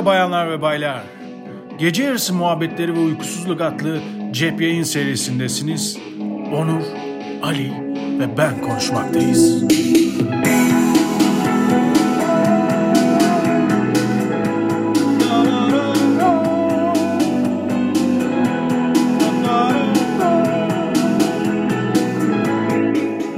Merhaba 0.00 0.12
bayanlar 0.12 0.50
ve 0.50 0.62
baylar. 0.62 1.02
Gece 1.78 2.02
yarısı 2.02 2.34
muhabbetleri 2.34 2.94
ve 2.94 2.98
uykusuzluk 2.98 3.60
adlı 3.60 4.00
cep 4.30 4.60
yayın 4.60 4.82
serisindesiniz. 4.82 5.98
Onur, 6.52 6.82
Ali 7.42 7.72
ve 8.18 8.36
ben 8.38 8.60
konuşmaktayız. 8.60 9.62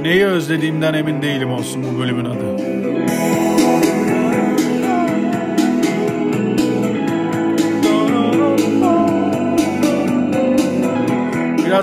Neyi 0.01 0.25
özlediğimden 0.25 0.93
emin 0.93 1.21
değilim 1.21 1.51
olsun 1.51 1.83
bu 1.83 1.99
bölümün 1.99 2.25
adı. 2.25 2.63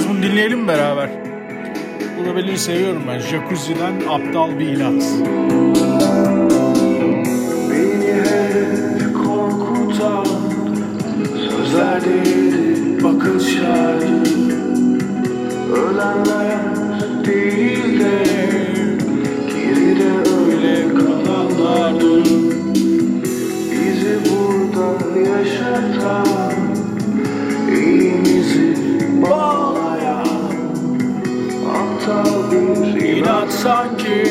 Biraz 0.00 0.10
bunu 0.10 0.22
dinleyelim 0.22 0.68
beraber. 0.68 1.10
Bu 2.18 2.24
rebelliği 2.24 2.58
seviyorum 2.58 3.02
ben. 3.08 3.18
Jacuzzi'den 3.18 3.94
aptal 4.08 4.58
bir 4.58 4.66
inat. 4.66 5.02
Beni 7.70 8.12
hep 8.14 9.14
korkutan 9.14 10.24
sözler 11.48 12.04
değildi 12.04 13.04
bakışlardı 13.04 14.06
Ölenler 15.72 16.58
değil 17.26 18.00
de 18.00 18.24
geride 19.48 20.10
öyle 20.30 20.88
kalanlardı 20.94 22.49
sanki 33.62 34.22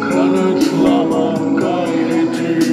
kanıtlama 0.00 1.34
gayreti 1.60 2.66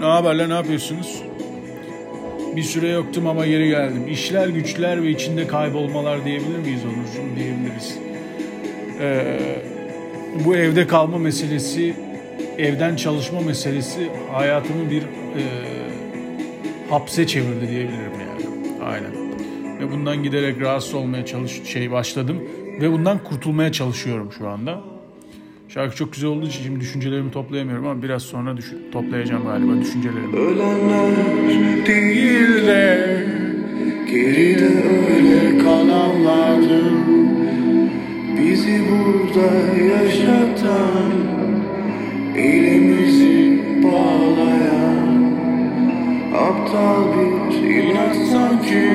Ne 0.00 0.06
haberler 0.06 0.48
ne 0.48 0.54
yapıyorsunuz? 0.54 1.22
Bir 2.56 2.62
süre 2.62 2.88
yoktum 2.88 3.26
ama 3.26 3.46
geri 3.46 3.68
geldim. 3.68 4.08
İşler 4.08 4.48
güçler 4.48 5.02
ve 5.02 5.10
içinde 5.10 5.46
kaybolmalar 5.46 6.24
diyebilir 6.24 6.58
miyiz 6.58 6.80
Onurcuğum? 6.84 7.36
Diyebiliriz. 7.36 7.98
Ee, 9.00 9.38
bu 10.44 10.56
evde 10.56 10.86
kalma 10.86 11.18
meselesi, 11.18 11.94
evden 12.58 12.96
çalışma 12.96 13.40
meselesi 13.40 14.10
hayatımı 14.32 14.90
bir 14.90 15.02
e, 15.02 15.42
hapse 16.90 17.26
çevirdi 17.26 17.68
diyebilirim 17.68 18.12
yani. 18.12 18.74
Aynen. 18.84 19.24
Ve 19.80 19.92
bundan 19.92 20.22
giderek 20.22 20.60
rahatsız 20.60 20.94
olmaya 20.94 21.26
çalış 21.26 21.62
şey 21.64 21.90
başladım 21.90 22.42
ve 22.80 22.92
bundan 22.92 23.24
kurtulmaya 23.24 23.72
çalışıyorum 23.72 24.32
şu 24.38 24.48
anda. 24.48 24.80
Şarkı 25.68 25.96
çok 25.96 26.12
güzel 26.12 26.30
olduğu 26.30 26.46
için 26.46 26.62
şimdi 26.62 26.80
düşüncelerimi 26.80 27.30
toplayamıyorum 27.30 27.86
ama 27.86 28.02
biraz 28.02 28.22
sonra 28.22 28.56
düşün, 28.56 28.78
toplayacağım 28.92 29.44
galiba 29.44 29.80
düşüncelerimi. 29.80 30.36
Ölenler 30.36 31.86
değil 31.86 32.66
de 32.66 33.26
geride 34.10 34.64
öyle 35.10 35.58
kalanlardı 35.58 36.94
Bizi 38.38 38.80
burada 38.90 39.76
yaşatan 39.76 41.12
elimizi 42.36 43.62
bağlayan 43.82 45.24
Aptal 46.34 47.04
bir 47.14 47.68
inat 47.68 48.16
sanki 48.16 48.88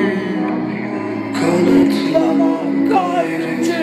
kanıtlama 1.40 2.60
gayreti 2.88 3.80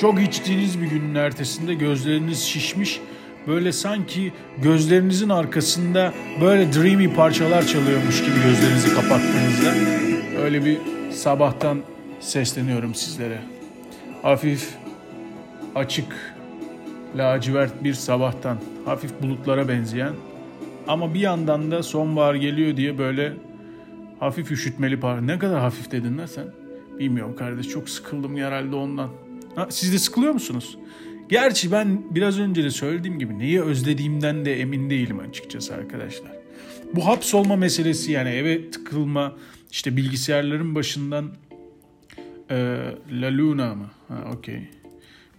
Çok 0.00 0.22
içtiğiniz 0.22 0.82
bir 0.82 0.86
günün 0.86 1.14
ertesinde 1.14 1.74
gözleriniz 1.74 2.42
şişmiş. 2.42 3.00
Böyle 3.46 3.72
sanki 3.72 4.32
gözlerinizin 4.62 5.28
arkasında 5.28 6.12
böyle 6.40 6.72
dreamy 6.72 7.14
parçalar 7.14 7.66
çalıyormuş 7.66 8.20
gibi 8.20 8.34
gözlerinizi 8.44 8.94
kapattığınızda. 8.94 9.72
Öyle 10.42 10.64
bir 10.64 10.78
sabahtan 11.12 11.78
sesleniyorum 12.20 12.94
sizlere. 12.94 13.38
Hafif, 14.22 14.74
açık, 15.74 16.34
lacivert 17.16 17.84
bir 17.84 17.94
sabahtan. 17.94 18.58
Hafif 18.84 19.22
bulutlara 19.22 19.68
benzeyen. 19.68 20.12
Ama 20.88 21.14
bir 21.14 21.20
yandan 21.20 21.70
da 21.70 21.82
sonbahar 21.82 22.34
geliyor 22.34 22.76
diye 22.76 22.98
böyle 22.98 23.32
hafif 24.20 24.50
üşütmeli 24.50 25.00
par. 25.00 25.26
Ne 25.26 25.38
kadar 25.38 25.60
hafif 25.60 25.90
dedin 25.90 26.18
lan 26.18 26.26
sen? 26.26 26.46
Bilmiyorum 26.98 27.36
kardeş 27.36 27.68
çok 27.68 27.88
sıkıldım 27.88 28.36
herhalde 28.36 28.76
ondan. 28.76 29.08
Ha, 29.54 29.66
siz 29.70 29.92
de 29.92 29.98
sıkılıyor 29.98 30.32
musunuz? 30.32 30.78
Gerçi 31.28 31.72
ben 31.72 32.02
biraz 32.14 32.38
önce 32.38 32.64
de 32.64 32.70
söylediğim 32.70 33.18
gibi 33.18 33.38
neyi 33.38 33.62
özlediğimden 33.62 34.44
de 34.44 34.60
emin 34.60 34.90
değilim 34.90 35.18
açıkçası 35.18 35.74
arkadaşlar. 35.74 36.30
Bu 36.94 37.06
hapsolma 37.06 37.56
meselesi 37.56 38.12
yani 38.12 38.28
eve 38.28 38.70
tıkılma 38.70 39.36
işte 39.70 39.96
bilgisayarların 39.96 40.74
başından 40.74 41.30
e, 42.50 42.56
La 43.10 43.38
Luna 43.38 43.74
mı? 43.74 43.90
Ha 44.08 44.14
okey. 44.34 44.68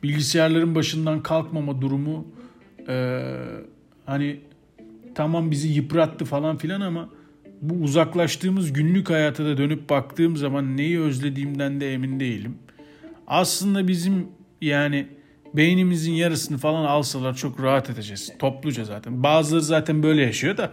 Bilgisayarların 0.04 0.76
başından 0.76 1.24
kalkmama 1.24 1.82
durumu 1.82 2.28
e, 2.88 3.24
hani 4.06 4.40
tamam 5.16 5.52
bizi 5.52 5.68
yıprattı 5.68 6.26
falan 6.26 6.58
filan 6.58 6.82
ama 6.82 7.10
bu 7.62 7.74
uzaklaştığımız 7.74 8.74
günlük 8.74 9.10
hayata 9.10 9.46
da 9.46 9.58
dönüp 9.58 9.90
baktığım 9.90 10.38
zaman 10.38 10.78
neyi 10.78 11.00
özlediğimden 11.00 11.82
de 11.82 11.94
emin 11.94 12.20
değilim. 12.20 12.56
Aslında 13.28 13.88
bizim 13.88 14.28
yani 14.62 15.08
beynimizin 15.54 16.12
yarısını 16.12 16.58
falan 16.58 16.86
alsalar 16.86 17.36
çok 17.36 17.64
rahat 17.64 17.90
edeceğiz. 17.90 18.34
Topluca 18.40 18.84
zaten. 18.84 19.24
Bazıları 19.24 19.64
zaten 19.64 20.04
böyle 20.04 20.22
yaşıyor 20.22 20.58
da. 20.58 20.72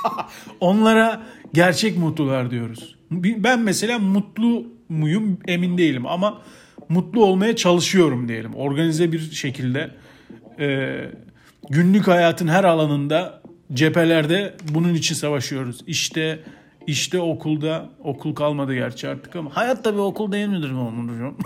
Onlara 0.60 1.22
gerçek 1.54 1.98
mutlular 1.98 2.50
diyoruz. 2.50 2.96
Ben 3.10 3.60
mesela 3.60 3.98
mutlu 3.98 4.66
muyum 4.88 5.38
emin 5.48 5.78
değilim 5.78 6.06
ama 6.06 6.42
mutlu 6.88 7.24
olmaya 7.24 7.56
çalışıyorum 7.56 8.28
diyelim. 8.28 8.54
Organize 8.54 9.12
bir 9.12 9.30
şekilde 9.30 9.90
e, 10.58 10.96
günlük 11.70 12.08
hayatın 12.08 12.48
her 12.48 12.64
alanında 12.64 13.42
cephelerde 13.72 14.54
bunun 14.74 14.94
için 14.94 15.14
savaşıyoruz. 15.14 15.80
İşte 15.86 16.40
işte 16.86 17.20
okulda 17.20 17.90
okul 18.04 18.34
kalmadı 18.34 18.74
gerçi 18.74 19.08
artık 19.08 19.36
ama 19.36 19.56
hayat 19.56 19.84
tabii 19.84 20.00
okul 20.00 20.32
değil 20.32 20.48
midir 20.48 20.70
mi 20.70 20.78
Onurcuğum? 20.78 21.36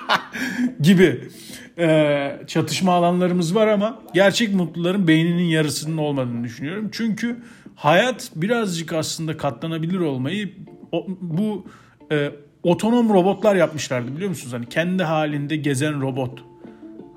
gibi 0.80 1.28
e, 1.78 2.40
çatışma 2.46 2.92
alanlarımız 2.92 3.54
var 3.54 3.66
ama 3.66 4.02
gerçek 4.14 4.54
mutluların 4.54 5.08
beyninin 5.08 5.44
yarısının 5.44 5.96
olmadığını 5.96 6.44
düşünüyorum. 6.44 6.88
Çünkü 6.92 7.36
hayat 7.74 8.30
birazcık 8.36 8.92
aslında 8.92 9.36
katlanabilir 9.36 9.98
olmayı 9.98 10.52
o, 10.92 11.06
bu 11.20 11.66
e, 12.12 12.30
otonom 12.62 13.08
robotlar 13.08 13.54
yapmışlardı 13.56 14.14
biliyor 14.16 14.28
musunuz? 14.28 14.52
Hani 14.52 14.68
kendi 14.68 15.02
halinde 15.02 15.56
gezen 15.56 16.00
robot. 16.00 16.44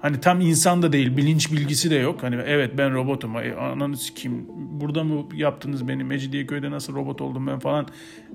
Hani 0.02 0.19
tam 0.22 0.42
insan 0.42 0.81
da 0.81 0.94
değil, 0.94 1.18
bilinç 1.18 1.51
bilgisi 1.51 1.92
de 1.92 1.96
yok. 1.96 2.24
Hani 2.24 2.36
evet 2.46 2.72
ben 2.78 2.94
robotum, 2.94 3.36
ay, 3.36 3.54
ananı 3.54 3.98
sikeyim, 3.98 4.46
burada 4.56 5.04
mı 5.04 5.25
yaptınız 5.34 5.88
beni, 5.88 6.04
Mecidiyeköy'de 6.04 6.72
nasıl 6.72 6.96
robot 6.96 7.22
oldum 7.22 7.48
ben 7.48 7.60
falan 7.60 7.88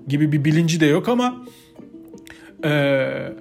gibi 0.08 0.32
bir 0.32 0.44
bilinci 0.44 0.80
de 0.80 0.86
yok 0.86 1.08
ama 1.08 1.44
eee 2.64 3.36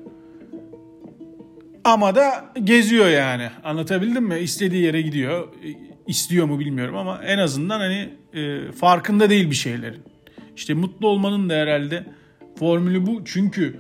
ama 1.90 2.16
da 2.16 2.46
geziyor 2.64 3.10
yani. 3.10 3.50
Anlatabildim 3.64 4.24
mi? 4.24 4.40
İstediği 4.40 4.84
yere 4.84 5.02
gidiyor. 5.02 5.48
İstiyor 6.08 6.46
mu 6.46 6.60
bilmiyorum 6.60 6.96
ama 6.96 7.22
en 7.24 7.38
azından 7.38 7.80
hani 7.80 8.10
e, 8.34 8.72
farkında 8.72 9.30
değil 9.30 9.50
bir 9.50 9.56
şeylerin. 9.56 10.02
İşte 10.56 10.74
mutlu 10.74 11.08
olmanın 11.08 11.50
da 11.50 11.54
herhalde 11.54 12.06
formülü 12.60 13.08
bu. 13.08 13.22
Çünkü 13.26 13.80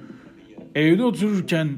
evde 0.75 1.03
otururken 1.03 1.69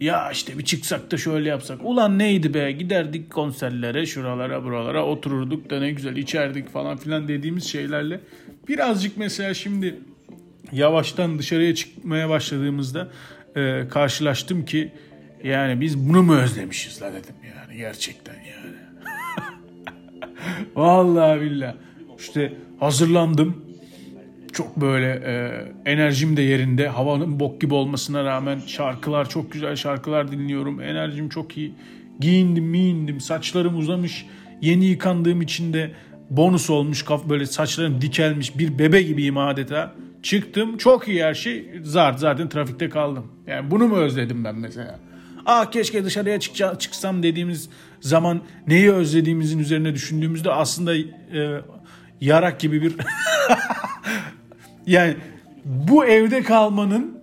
ya 0.00 0.30
işte 0.30 0.58
bir 0.58 0.64
çıksak 0.64 1.10
da 1.10 1.16
şöyle 1.16 1.48
yapsak. 1.48 1.78
Ulan 1.84 2.18
neydi 2.18 2.54
be 2.54 2.72
giderdik 2.72 3.30
konserlere 3.30 4.06
şuralara 4.06 4.64
buralara 4.64 5.06
otururduk 5.06 5.70
da 5.70 5.80
ne 5.80 5.90
güzel 5.90 6.16
içerdik 6.16 6.68
falan 6.68 6.96
filan 6.96 7.28
dediğimiz 7.28 7.64
şeylerle. 7.64 8.20
Birazcık 8.68 9.16
mesela 9.16 9.54
şimdi 9.54 10.00
yavaştan 10.72 11.38
dışarıya 11.38 11.74
çıkmaya 11.74 12.28
başladığımızda 12.28 13.08
e, 13.56 13.88
karşılaştım 13.90 14.64
ki 14.64 14.92
Yani 15.44 15.80
biz 15.80 16.08
bunu 16.08 16.22
mu 16.22 16.34
özlemişiz 16.34 17.02
la 17.02 17.12
dedim 17.12 17.34
yani 17.56 17.78
gerçekten 17.78 18.34
yani. 18.34 18.76
Vallahi 20.74 21.40
billahi. 21.40 21.76
İşte 22.18 22.52
hazırlandım. 22.80 23.64
Çok 24.52 24.76
böyle 24.76 25.06
e, 25.06 25.64
enerjim 25.90 26.36
de 26.36 26.42
yerinde. 26.42 26.88
Havanın 26.88 27.40
bok 27.40 27.60
gibi 27.60 27.74
olmasına 27.74 28.24
rağmen 28.24 28.60
şarkılar 28.66 29.28
çok 29.28 29.52
güzel 29.52 29.76
şarkılar 29.76 30.32
dinliyorum. 30.32 30.80
Enerjim 30.80 31.28
çok 31.28 31.56
iyi. 31.56 31.74
Giyindim, 32.20 32.64
miyindim. 32.64 33.20
Saçlarım 33.20 33.78
uzamış. 33.78 34.26
Yeni 34.60 34.84
yıkandığım 34.84 35.42
için 35.42 35.72
de 35.72 35.90
bonus 36.30 36.70
olmuş. 36.70 37.02
Kaf 37.02 37.28
böyle 37.28 37.46
saçlarım 37.46 38.00
dikelmiş. 38.00 38.58
Bir 38.58 38.78
bebe 38.78 39.02
gibiyim 39.02 39.38
adeta. 39.38 39.94
Çıktım. 40.22 40.76
Çok 40.76 41.08
iyi 41.08 41.24
her 41.24 41.34
şey. 41.34 41.70
Zart 41.82 42.18
zaten 42.18 42.48
trafikte 42.48 42.88
kaldım. 42.88 43.26
Yani 43.46 43.70
bunu 43.70 43.88
mu 43.88 43.96
özledim 43.96 44.44
ben 44.44 44.54
mesela? 44.54 45.09
Ah 45.46 45.70
keşke 45.70 46.04
dışarıya 46.04 46.40
çıkca- 46.40 46.78
çıksam 46.78 47.22
dediğimiz 47.22 47.68
zaman 48.00 48.40
neyi 48.66 48.92
özlediğimizin 48.92 49.58
üzerine 49.58 49.94
düşündüğümüzde 49.94 50.50
aslında 50.50 50.96
e, 50.96 51.06
yarak 52.20 52.60
gibi 52.60 52.82
bir 52.82 52.96
yani 54.86 55.16
bu 55.64 56.04
evde 56.04 56.42
kalmanın 56.42 57.20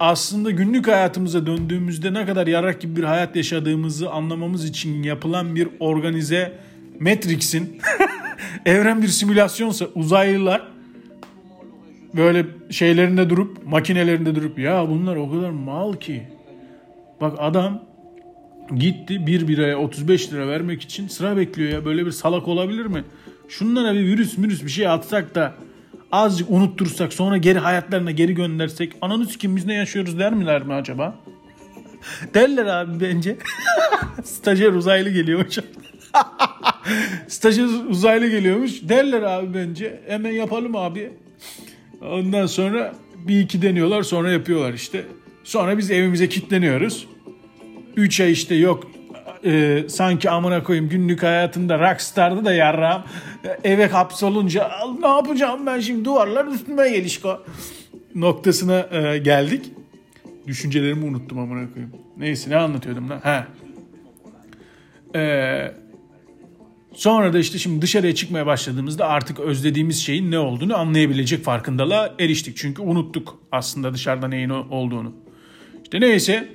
aslında 0.00 0.50
günlük 0.50 0.86
hayatımıza 0.86 1.46
döndüğümüzde 1.46 2.14
ne 2.14 2.26
kadar 2.26 2.46
yarak 2.46 2.80
gibi 2.80 2.96
bir 2.96 3.04
hayat 3.04 3.36
yaşadığımızı 3.36 4.10
anlamamız 4.10 4.64
için 4.64 5.02
yapılan 5.02 5.54
bir 5.54 5.68
organize 5.80 6.58
Matrix'in 7.00 7.80
evren 8.66 9.02
bir 9.02 9.08
simülasyonsa 9.08 9.86
uzaylılar 9.94 10.68
böyle 12.16 12.46
şeylerinde 12.70 13.30
durup 13.30 13.66
makinelerinde 13.66 14.34
durup 14.34 14.58
ya 14.58 14.88
bunlar 14.88 15.16
o 15.16 15.30
kadar 15.30 15.50
mal 15.50 15.94
ki 15.94 16.22
bak 17.20 17.36
adam 17.38 17.82
gitti 18.74 19.26
bir 19.26 19.48
biraya 19.48 19.78
35 19.78 20.32
lira 20.32 20.48
vermek 20.48 20.82
için 20.82 21.08
sıra 21.08 21.36
bekliyor 21.36 21.70
ya 21.72 21.84
böyle 21.84 22.06
bir 22.06 22.10
salak 22.10 22.48
olabilir 22.48 22.86
mi? 22.86 23.04
Şunlara 23.48 23.94
bir 23.94 24.00
virüs 24.00 24.38
virüs 24.38 24.64
bir 24.64 24.70
şey 24.70 24.88
atsak 24.88 25.34
da 25.34 25.54
azıcık 26.12 26.50
unuttursak 26.50 27.12
sonra 27.12 27.36
geri 27.36 27.58
hayatlarına 27.58 28.10
geri 28.10 28.34
göndersek 28.34 28.92
ananı 29.00 29.26
sikim 29.26 29.56
biz 29.56 29.66
ne 29.66 29.74
yaşıyoruz 29.74 30.18
der 30.18 30.34
miler 30.34 30.62
mi 30.62 30.74
acaba? 30.74 31.14
Derler 32.34 32.66
abi 32.66 33.00
bence. 33.00 33.36
Stajyer 34.24 34.72
uzaylı 34.72 35.10
geliyor 35.10 35.44
hocam. 35.44 35.64
Stajyer 37.28 37.64
uzaylı 37.88 38.28
geliyormuş. 38.28 38.88
Derler 38.88 39.22
abi 39.22 39.54
bence. 39.54 40.00
Hemen 40.06 40.32
yapalım 40.32 40.76
abi. 40.76 41.12
Ondan 42.02 42.46
sonra 42.46 42.94
bir 43.14 43.40
iki 43.40 43.62
deniyorlar 43.62 44.02
sonra 44.02 44.30
yapıyorlar 44.30 44.72
işte. 44.72 45.04
Sonra 45.46 45.78
biz 45.78 45.90
evimize 45.90 46.28
kilitleniyoruz. 46.28 47.06
3 47.96 48.20
ay 48.20 48.32
işte 48.32 48.54
yok 48.54 48.84
e, 49.44 49.82
sanki 49.88 50.30
amına 50.30 50.62
koyayım 50.62 50.88
günlük 50.88 51.22
hayatında 51.22 51.90
rockstar'dı 51.90 52.44
da 52.44 52.52
yarrağım 52.52 53.02
eve 53.64 53.86
hapsolunca 53.86 54.68
"Al, 54.68 54.98
ne 55.00 55.06
yapacağım 55.06 55.66
ben 55.66 55.80
şimdi 55.80 56.04
duvarlar 56.04 56.46
üstüme 56.46 56.88
gelişko 56.90 57.42
noktasına 58.14 58.88
e, 58.92 59.18
geldik. 59.18 59.64
Düşüncelerimi 60.46 61.04
unuttum 61.04 61.38
amına 61.38 61.72
koyayım. 61.72 61.92
Neyse 62.16 62.50
ne 62.50 62.56
anlatıyordum 62.56 63.10
lan? 63.10 63.20
Ha. 63.22 63.46
Ee, 65.14 65.72
sonra 66.94 67.32
da 67.32 67.38
işte 67.38 67.58
şimdi 67.58 67.82
dışarıya 67.82 68.14
çıkmaya 68.14 68.46
başladığımızda 68.46 69.06
artık 69.06 69.40
özlediğimiz 69.40 70.02
şeyin 70.02 70.30
ne 70.30 70.38
olduğunu 70.38 70.76
anlayabilecek 70.76 71.44
farkındalığa 71.44 72.14
eriştik. 72.18 72.56
Çünkü 72.56 72.82
unuttuk 72.82 73.38
aslında 73.52 73.94
dışarıda 73.94 74.28
neyin 74.28 74.48
olduğunu. 74.50 75.25
İşte 75.86 76.00
neyse 76.00 76.48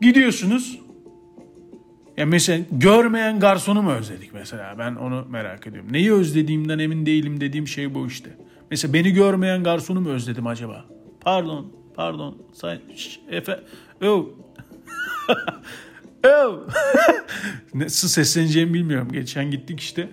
gidiyorsunuz. 0.00 0.78
Ya 2.16 2.26
mesela 2.26 2.64
görmeyen 2.70 3.40
garsonu 3.40 3.82
mu 3.82 3.92
özledik 3.92 4.34
mesela? 4.34 4.78
Ben 4.78 4.94
onu 4.94 5.26
merak 5.30 5.66
ediyorum. 5.66 5.92
Neyi 5.92 6.12
özlediğimden 6.12 6.78
emin 6.78 7.06
değilim 7.06 7.40
dediğim 7.40 7.68
şey 7.68 7.94
bu 7.94 8.06
işte. 8.06 8.30
Mesela 8.70 8.94
beni 8.94 9.12
görmeyen 9.12 9.62
garsonu 9.62 10.00
mu 10.00 10.08
özledim 10.08 10.46
acaba? 10.46 10.84
Pardon, 11.20 11.72
pardon. 11.94 12.38
Say, 12.52 12.80
Efe, 13.30 13.60
oh. 14.04 14.28
oh. 16.26 16.58
Nasıl 17.74 18.08
sesleneceğimi 18.08 18.74
bilmiyorum. 18.74 19.08
Geçen 19.12 19.50
gittik 19.50 19.80
işte. 19.80 20.08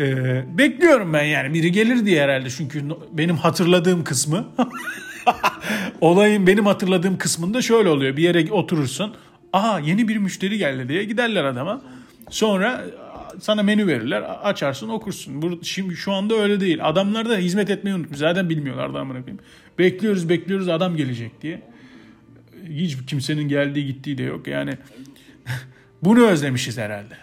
Ee, 0.00 0.44
bekliyorum 0.58 1.12
ben 1.12 1.24
yani. 1.24 1.54
Biri 1.54 1.72
gelir 1.72 2.06
diye 2.06 2.22
herhalde. 2.22 2.50
Çünkü 2.50 2.84
benim 3.12 3.36
hatırladığım 3.36 4.04
kısmı 4.04 4.46
olayın 6.00 6.46
benim 6.46 6.66
hatırladığım 6.66 7.18
kısmında 7.18 7.62
şöyle 7.62 7.88
oluyor. 7.88 8.16
Bir 8.16 8.22
yere 8.22 8.52
oturursun. 8.52 9.14
Aha 9.52 9.80
yeni 9.80 10.08
bir 10.08 10.16
müşteri 10.16 10.58
geldi 10.58 10.88
diye 10.88 11.04
giderler 11.04 11.44
adama. 11.44 11.82
Sonra 12.30 12.84
sana 13.40 13.62
menü 13.62 13.86
verirler. 13.86 14.22
Açarsın 14.42 14.88
okursun. 14.88 15.42
Burada, 15.42 15.64
şimdi 15.64 15.96
şu 15.96 16.12
anda 16.12 16.34
öyle 16.34 16.60
değil. 16.60 16.78
Adamlar 16.82 17.28
da 17.28 17.36
hizmet 17.36 17.70
etmeyi 17.70 17.96
unutmuş. 17.96 18.18
Zaten 18.18 18.50
bilmiyorlar 18.50 18.94
da 18.94 19.00
amına 19.00 19.20
koyayım. 19.20 19.44
Bekliyoruz 19.78 20.28
bekliyoruz 20.28 20.68
adam 20.68 20.96
gelecek 20.96 21.42
diye. 21.42 21.62
Hiç 22.68 22.96
kimsenin 23.06 23.48
geldiği 23.48 23.86
gittiği 23.86 24.18
de 24.18 24.22
yok. 24.22 24.46
Yani 24.46 24.74
bunu 26.02 26.26
özlemişiz 26.26 26.78
herhalde. 26.78 27.14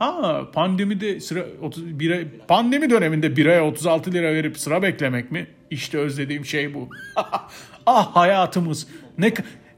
Ha 0.00 0.50
pandemide 0.52 1.20
sıra 1.20 1.44
30 1.62 2.00
bira, 2.00 2.18
pandemi 2.48 2.90
döneminde 2.90 3.36
biraya 3.36 3.66
36 3.66 4.12
lira 4.12 4.34
verip 4.34 4.58
sıra 4.58 4.82
beklemek 4.82 5.32
mi? 5.32 5.46
İşte 5.70 5.98
özlediğim 5.98 6.44
şey 6.44 6.74
bu. 6.74 6.88
ah 7.86 8.16
hayatımız. 8.16 8.88
Ne 9.18 9.32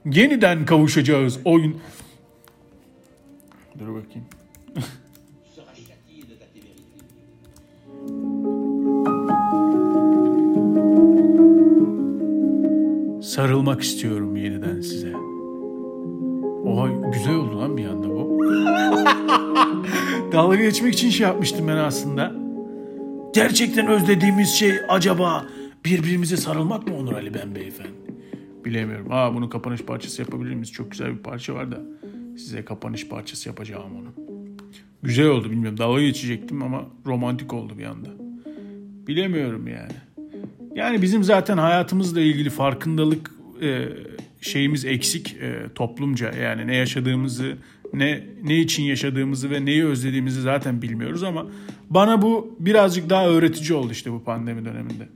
yeniden 0.05 0.67
kavuşacağız 0.67 1.39
oyun. 1.45 1.81
Dur 3.79 3.89
bakayım. 3.89 4.27
Sarılmak 13.23 13.83
istiyorum 13.83 14.37
yeniden 14.37 14.81
size. 14.81 15.13
Oha 16.65 16.89
güzel 17.13 17.35
oldu 17.35 17.61
lan 17.61 17.77
bir 17.77 17.87
anda. 17.87 18.12
Dalga 20.33 20.57
geçmek 20.57 20.95
için 20.95 21.11
şey 21.11 21.27
yapmıştım 21.27 21.69
ben 21.69 21.77
aslında. 21.77 22.33
Gerçekten 23.35 23.87
özlediğimiz 23.87 24.49
şey 24.49 24.73
acaba 24.89 25.47
birbirimize 25.85 26.37
sarılmak 26.37 26.87
mı 26.87 26.97
Onur 26.97 27.13
Ali 27.13 27.35
ben 27.35 27.55
beyefendi? 27.55 27.91
Bilemiyorum. 28.65 29.07
Aa 29.11 29.35
bunu 29.35 29.51
kapanış 29.51 29.83
parçası 29.83 30.23
yapabilir 30.23 30.55
miyiz? 30.55 30.73
Çok 30.73 30.91
güzel 30.91 31.13
bir 31.13 31.23
parça 31.23 31.55
var 31.55 31.73
da 31.73 31.81
size 32.37 32.65
kapanış 32.65 33.09
parçası 33.09 33.49
yapacağım 33.49 33.97
onu. 33.97 34.33
Güzel 35.03 35.27
oldu 35.27 35.51
bilmiyorum. 35.51 35.79
Dalga 35.79 36.01
geçecektim 36.01 36.63
ama 36.63 36.85
romantik 37.07 37.53
oldu 37.53 37.79
bir 37.79 37.85
anda. 37.85 38.09
Bilemiyorum 39.07 39.69
yani. 39.69 39.93
Yani 40.75 41.03
bizim 41.03 41.25
zaten 41.25 41.59
hayatımızla 41.59 42.21
ilgili 42.21 42.51
farkındalık 42.51 43.31
e, 43.63 43.89
şeyimiz 44.41 44.85
eksik 44.85 45.37
e, 45.41 45.69
toplumca. 45.75 46.33
Yani 46.33 46.67
ne 46.67 46.77
yaşadığımızı, 46.77 47.57
ne 47.95 48.25
ne 48.45 48.59
için 48.59 48.83
yaşadığımızı 48.83 49.51
ve 49.51 49.65
neyi 49.65 49.85
özlediğimizi 49.85 50.41
zaten 50.41 50.83
bilmiyoruz 50.83 51.23
ama 51.23 51.47
bana 51.91 52.23
bu 52.23 52.57
birazcık 52.61 53.11
daha 53.11 53.29
öğretici 53.29 53.79
oldu 53.79 53.93
işte 53.93 54.13
bu 54.13 54.25
pandemi 54.25 54.65
döneminde. 54.65 55.09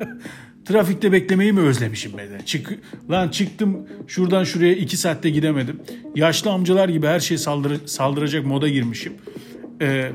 Trafikte 0.64 1.12
beklemeyi 1.12 1.52
mi 1.52 1.60
özlemişim 1.60 2.12
ben? 2.18 2.44
Çık, 2.44 2.78
lan 3.10 3.28
çıktım 3.28 3.86
şuradan 4.06 4.44
şuraya 4.44 4.74
iki 4.74 4.96
saatte 4.96 5.30
gidemedim. 5.30 5.80
Yaşlı 6.14 6.50
amcalar 6.50 6.88
gibi 6.88 7.06
her 7.06 7.20
şeye 7.20 7.38
saldır, 7.38 7.86
saldıracak 7.86 8.46
moda 8.46 8.68
girmişim. 8.68 9.12
Ee, 9.80 10.12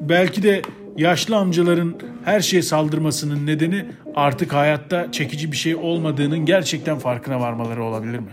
belki 0.00 0.42
de 0.42 0.62
yaşlı 0.96 1.36
amcaların 1.36 1.94
her 2.24 2.40
şeye 2.40 2.62
saldırmasının 2.62 3.46
nedeni 3.46 3.84
artık 4.14 4.52
hayatta 4.52 5.12
çekici 5.12 5.52
bir 5.52 5.56
şey 5.56 5.76
olmadığının 5.76 6.38
gerçekten 6.38 6.98
farkına 6.98 7.40
varmaları 7.40 7.84
olabilir 7.84 8.18
mi? 8.18 8.30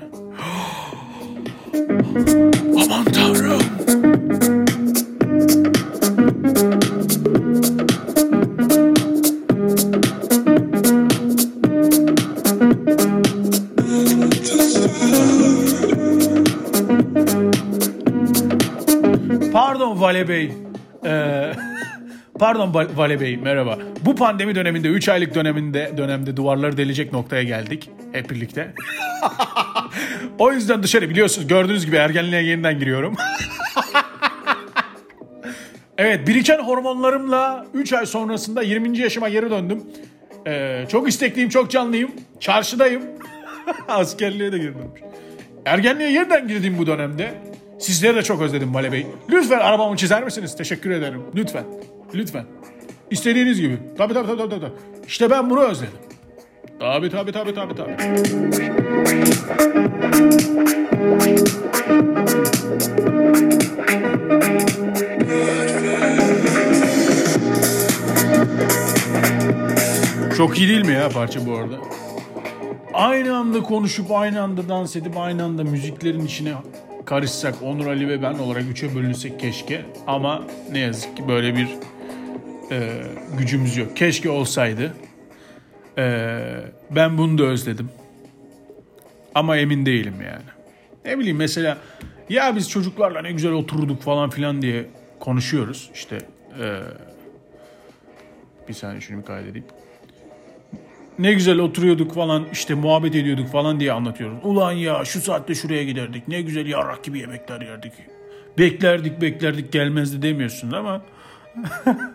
Pardon 19.53 19.99
Vale 19.99 20.27
Bey. 20.27 20.51
Ee, 21.05 21.51
pardon 22.39 22.73
Val- 22.73 22.97
Vale 22.97 23.19
Bey 23.19 23.37
merhaba. 23.37 23.77
Bu 24.05 24.15
pandemi 24.15 24.55
döneminde 24.55 24.87
3 24.87 25.09
aylık 25.09 25.35
döneminde 25.35 25.91
dönemde 25.97 26.37
duvarları 26.37 26.77
delecek 26.77 27.13
noktaya 27.13 27.43
geldik 27.43 27.89
hep 28.11 28.29
birlikte. 28.29 28.73
o 30.39 30.51
yüzden 30.51 30.83
dışarı 30.83 31.09
biliyorsunuz 31.09 31.47
gördüğünüz 31.47 31.85
gibi 31.85 31.95
ergenliğe 31.95 32.43
yeniden 32.43 32.79
giriyorum. 32.79 33.15
evet 35.97 36.27
biriken 36.27 36.59
hormonlarımla 36.59 37.65
3 37.73 37.93
ay 37.93 38.05
sonrasında 38.05 38.61
20. 38.61 38.97
yaşıma 38.97 39.29
geri 39.29 39.49
döndüm. 39.49 39.83
Ee, 40.47 40.85
çok 40.89 41.09
istekliyim 41.09 41.49
çok 41.49 41.71
canlıyım. 41.71 42.11
Çarşıdayım. 42.39 43.03
Askerliğe 43.87 44.51
de 44.51 44.57
girdim. 44.57 44.91
Ergenliğe 45.65 46.11
yeniden 46.11 46.47
girdiğim 46.47 46.77
bu 46.77 46.87
dönemde 46.87 47.33
sizleri 47.79 48.15
de 48.15 48.23
çok 48.23 48.41
özledim 48.41 48.73
Vale 48.73 48.91
Bey. 48.91 49.07
Lütfen 49.29 49.59
arabamı 49.59 49.97
çizer 49.97 50.23
misiniz? 50.23 50.55
Teşekkür 50.55 50.91
ederim. 50.91 51.21
Lütfen. 51.35 51.63
Lütfen. 52.15 52.45
İstediğiniz 53.11 53.61
gibi. 53.61 53.77
Tabii 53.97 54.13
tabii 54.13 54.27
tabii 54.27 54.37
tabii. 54.37 54.61
tabii. 54.61 54.73
İşte 55.07 55.29
ben 55.29 55.49
bunu 55.49 55.59
özledim. 55.59 56.04
Tabii 56.79 57.09
tabii 57.09 57.31
tabii 57.31 57.53
tabii 57.53 57.75
tabii. 57.75 57.95
Çok 70.37 70.57
iyi 70.57 70.69
değil 70.69 70.85
mi 70.85 70.93
ya 70.93 71.09
parça 71.09 71.45
bu 71.45 71.55
arada? 71.55 71.75
Aynı 72.93 73.37
anda 73.37 73.63
konuşup 73.63 74.11
aynı 74.11 74.41
anda 74.41 74.69
dans 74.69 74.95
edip 74.95 75.17
aynı 75.17 75.43
anda 75.43 75.63
müziklerin 75.63 76.25
içine 76.25 76.53
karışsak 77.05 77.55
Onur 77.63 77.87
Ali 77.87 78.07
ve 78.07 78.21
ben 78.21 78.33
olarak 78.33 78.63
üçe 78.71 78.95
bölünsek 78.95 79.39
keşke 79.39 79.81
ama 80.07 80.43
ne 80.71 80.79
yazık 80.79 81.17
ki 81.17 81.27
böyle 81.27 81.55
bir 81.55 81.67
e, 82.71 82.89
gücümüz 83.37 83.77
yok. 83.77 83.97
Keşke 83.97 84.29
olsaydı. 84.29 84.93
E, 85.97 86.03
ben 86.91 87.17
bunu 87.17 87.37
da 87.37 87.43
özledim. 87.43 87.89
Ama 89.35 89.57
emin 89.57 89.85
değilim 89.85 90.15
yani. 90.25 90.45
Ne 91.05 91.19
bileyim 91.19 91.37
mesela 91.37 91.77
ya 92.29 92.55
biz 92.55 92.69
çocuklarla 92.69 93.21
ne 93.21 93.31
güzel 93.31 93.51
oturduk 93.51 94.01
falan 94.01 94.29
filan 94.29 94.61
diye 94.61 94.85
konuşuyoruz. 95.19 95.89
İşte 95.93 96.17
e, 96.61 96.79
bir 98.67 98.73
saniye 98.73 99.01
şunu 99.01 99.17
bir 99.17 99.25
kaydedeyim. 99.25 99.67
Ne 101.19 101.33
güzel 101.33 101.59
oturuyorduk 101.59 102.13
falan 102.13 102.45
işte 102.51 102.73
muhabbet 102.73 103.15
ediyorduk 103.15 103.47
falan 103.47 103.79
diye 103.79 103.91
anlatıyoruz. 103.91 104.37
Ulan 104.43 104.71
ya 104.71 105.05
şu 105.05 105.21
saatte 105.21 105.55
şuraya 105.55 105.83
giderdik. 105.83 106.27
Ne 106.27 106.41
güzel 106.41 106.65
yarrak 106.65 107.03
gibi 107.03 107.19
yemekler 107.19 107.61
yerdik. 107.61 107.93
Beklerdik 108.57 109.21
beklerdik 109.21 109.71
gelmezdi 109.71 110.21
demiyorsun 110.21 110.71
ama 110.71 111.01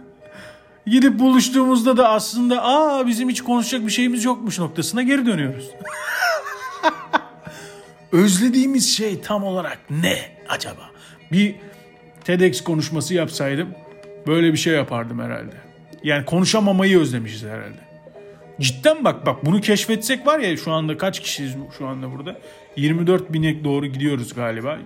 gidip 0.87 1.19
buluştuğumuzda 1.19 1.97
da 1.97 2.09
aslında 2.09 2.65
aa 2.65 3.07
bizim 3.07 3.29
hiç 3.29 3.41
konuşacak 3.43 3.87
bir 3.87 3.93
şeyimiz 3.93 4.25
yokmuş 4.25 4.59
noktasına 4.59 5.03
geri 5.03 5.27
dönüyoruz. 5.27 5.71
Özlediğimiz 8.13 8.97
şey 8.97 9.21
tam 9.21 9.45
olarak 9.45 9.79
ne 9.91 10.19
acaba? 10.49 10.91
Bir 11.33 11.55
TEDx 12.25 12.65
konuşması 12.65 13.15
yapsaydım 13.15 13.69
böyle 14.27 14.53
bir 14.53 14.59
şey 14.59 14.75
yapardım 14.75 15.19
herhalde. 15.19 15.57
Yani 16.05 16.25
konuşamamayı 16.25 17.01
özlemişiz 17.01 17.45
herhalde. 17.45 17.91
Cidden 18.61 19.05
bak 19.05 19.27
bak 19.27 19.47
bunu 19.47 19.61
keşfetsek 19.61 20.27
var 20.27 20.39
ya 20.39 20.57
şu 20.57 20.73
anda 20.73 20.97
kaç 20.97 21.21
kişiyiz 21.21 21.55
şu 21.79 21.87
anda 21.87 22.13
burada? 22.13 22.41
24 22.77 23.33
bine 23.33 23.65
doğru 23.65 23.87
gidiyoruz 23.87 24.35
galiba. 24.35 24.79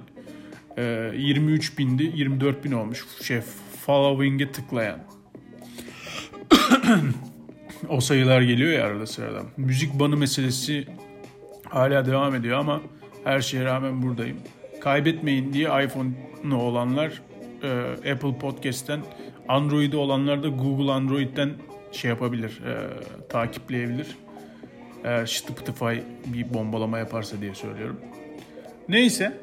Ee, 0.79 1.11
23 1.17 1.79
bindi 1.79 2.13
24 2.15 2.65
bin 2.65 2.73
olmuş 2.73 3.05
şey 3.23 3.41
following'e 3.87 4.53
tıklayan. 4.53 5.14
O 7.89 8.01
sayılar 8.01 8.43
geliyor 8.43 8.73
ya 8.73 8.87
arada 8.87 9.07
sırada. 9.07 9.43
Müzik 9.57 9.99
banı 10.01 10.17
meselesi 10.17 10.87
hala 11.65 12.07
devam 12.07 12.35
ediyor 12.35 12.59
ama 12.59 12.81
her 13.25 13.41
şeye 13.41 13.65
rağmen 13.65 14.03
buradayım. 14.03 14.37
Kaybetmeyin 14.81 15.53
diye 15.53 15.69
iPhone'u 15.85 16.57
olanlar 16.57 17.23
e, 17.63 18.13
Apple 18.13 18.39
Podcast'ten, 18.39 19.01
Android'i 19.49 19.97
olanlar 19.97 20.43
da 20.43 20.49
Google 20.49 20.93
Android'den 20.93 21.51
şey 21.93 22.09
yapabilir, 22.09 22.61
e, 22.67 22.75
takipleyebilir. 23.29 24.07
Eğer 25.05 25.27
Spotify 25.27 25.95
bir 26.27 26.55
bombalama 26.55 26.99
yaparsa 26.99 27.41
diye 27.41 27.55
söylüyorum. 27.55 28.01
Neyse, 28.89 29.41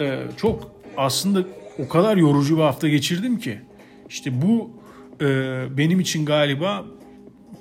e, 0.00 0.22
çok 0.36 0.72
aslında 0.96 1.44
o 1.78 1.88
kadar 1.88 2.16
yorucu 2.16 2.56
bir 2.56 2.62
hafta 2.62 2.88
geçirdim 2.88 3.38
ki. 3.38 3.60
İşte 4.08 4.42
bu 4.42 4.70
e, 5.20 5.26
benim 5.76 6.00
için 6.00 6.26
galiba 6.26 6.84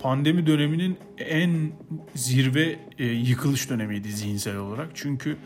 pandemi 0.01 0.47
döneminin 0.47 0.97
en 1.17 1.71
zirve 2.15 2.79
e, 2.99 3.05
yıkılış 3.05 3.69
dönemiydi 3.69 4.11
zihinsel 4.11 4.57
olarak. 4.57 4.89
Çünkü 4.93 5.37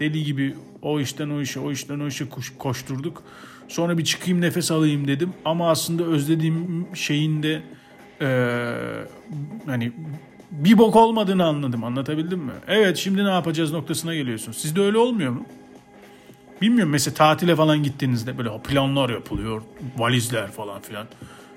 deli 0.00 0.24
gibi 0.24 0.54
o 0.82 1.00
işten 1.00 1.30
o 1.30 1.40
işe, 1.40 1.60
o 1.60 1.72
işten 1.72 2.00
o 2.00 2.06
işe 2.06 2.28
koş, 2.28 2.52
koşturduk. 2.58 3.22
Sonra 3.68 3.98
bir 3.98 4.04
çıkayım 4.04 4.40
nefes 4.40 4.70
alayım 4.70 5.08
dedim. 5.08 5.32
Ama 5.44 5.70
aslında 5.70 6.04
özlediğim 6.04 6.86
şeyin 6.94 7.42
de 7.42 7.62
e, 8.20 8.28
hani 9.66 9.92
bir 10.50 10.78
bok 10.78 10.96
olmadığını 10.96 11.44
anladım. 11.44 11.84
Anlatabildim 11.84 12.38
mi? 12.38 12.52
Evet 12.68 12.96
şimdi 12.96 13.24
ne 13.24 13.30
yapacağız 13.30 13.72
noktasına 13.72 14.14
geliyorsun. 14.14 14.52
Sizde 14.52 14.80
öyle 14.80 14.98
olmuyor 14.98 15.32
mu? 15.32 15.46
Bilmiyorum 16.62 16.92
mesela 16.92 17.14
tatile 17.14 17.56
falan 17.56 17.82
gittiğinizde 17.82 18.38
böyle 18.38 18.50
planlar 18.64 19.10
yapılıyor. 19.10 19.62
Valizler 19.96 20.50
falan 20.50 20.80
filan. 20.80 21.06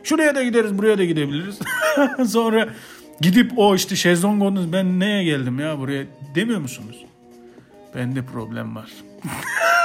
Şuraya 0.07 0.35
da 0.35 0.43
gideriz 0.43 0.77
buraya 0.77 0.97
da 0.97 1.03
gidebiliriz. 1.03 1.59
Sonra 2.31 2.69
gidip 3.21 3.51
o 3.57 3.75
işte 3.75 3.95
şezlong 3.95 4.73
ben 4.73 4.99
neye 4.99 5.23
geldim 5.23 5.59
ya 5.59 5.79
buraya 5.79 6.05
demiyor 6.35 6.59
musunuz? 6.59 7.05
Bende 7.95 8.25
problem 8.25 8.75
var. 8.75 8.89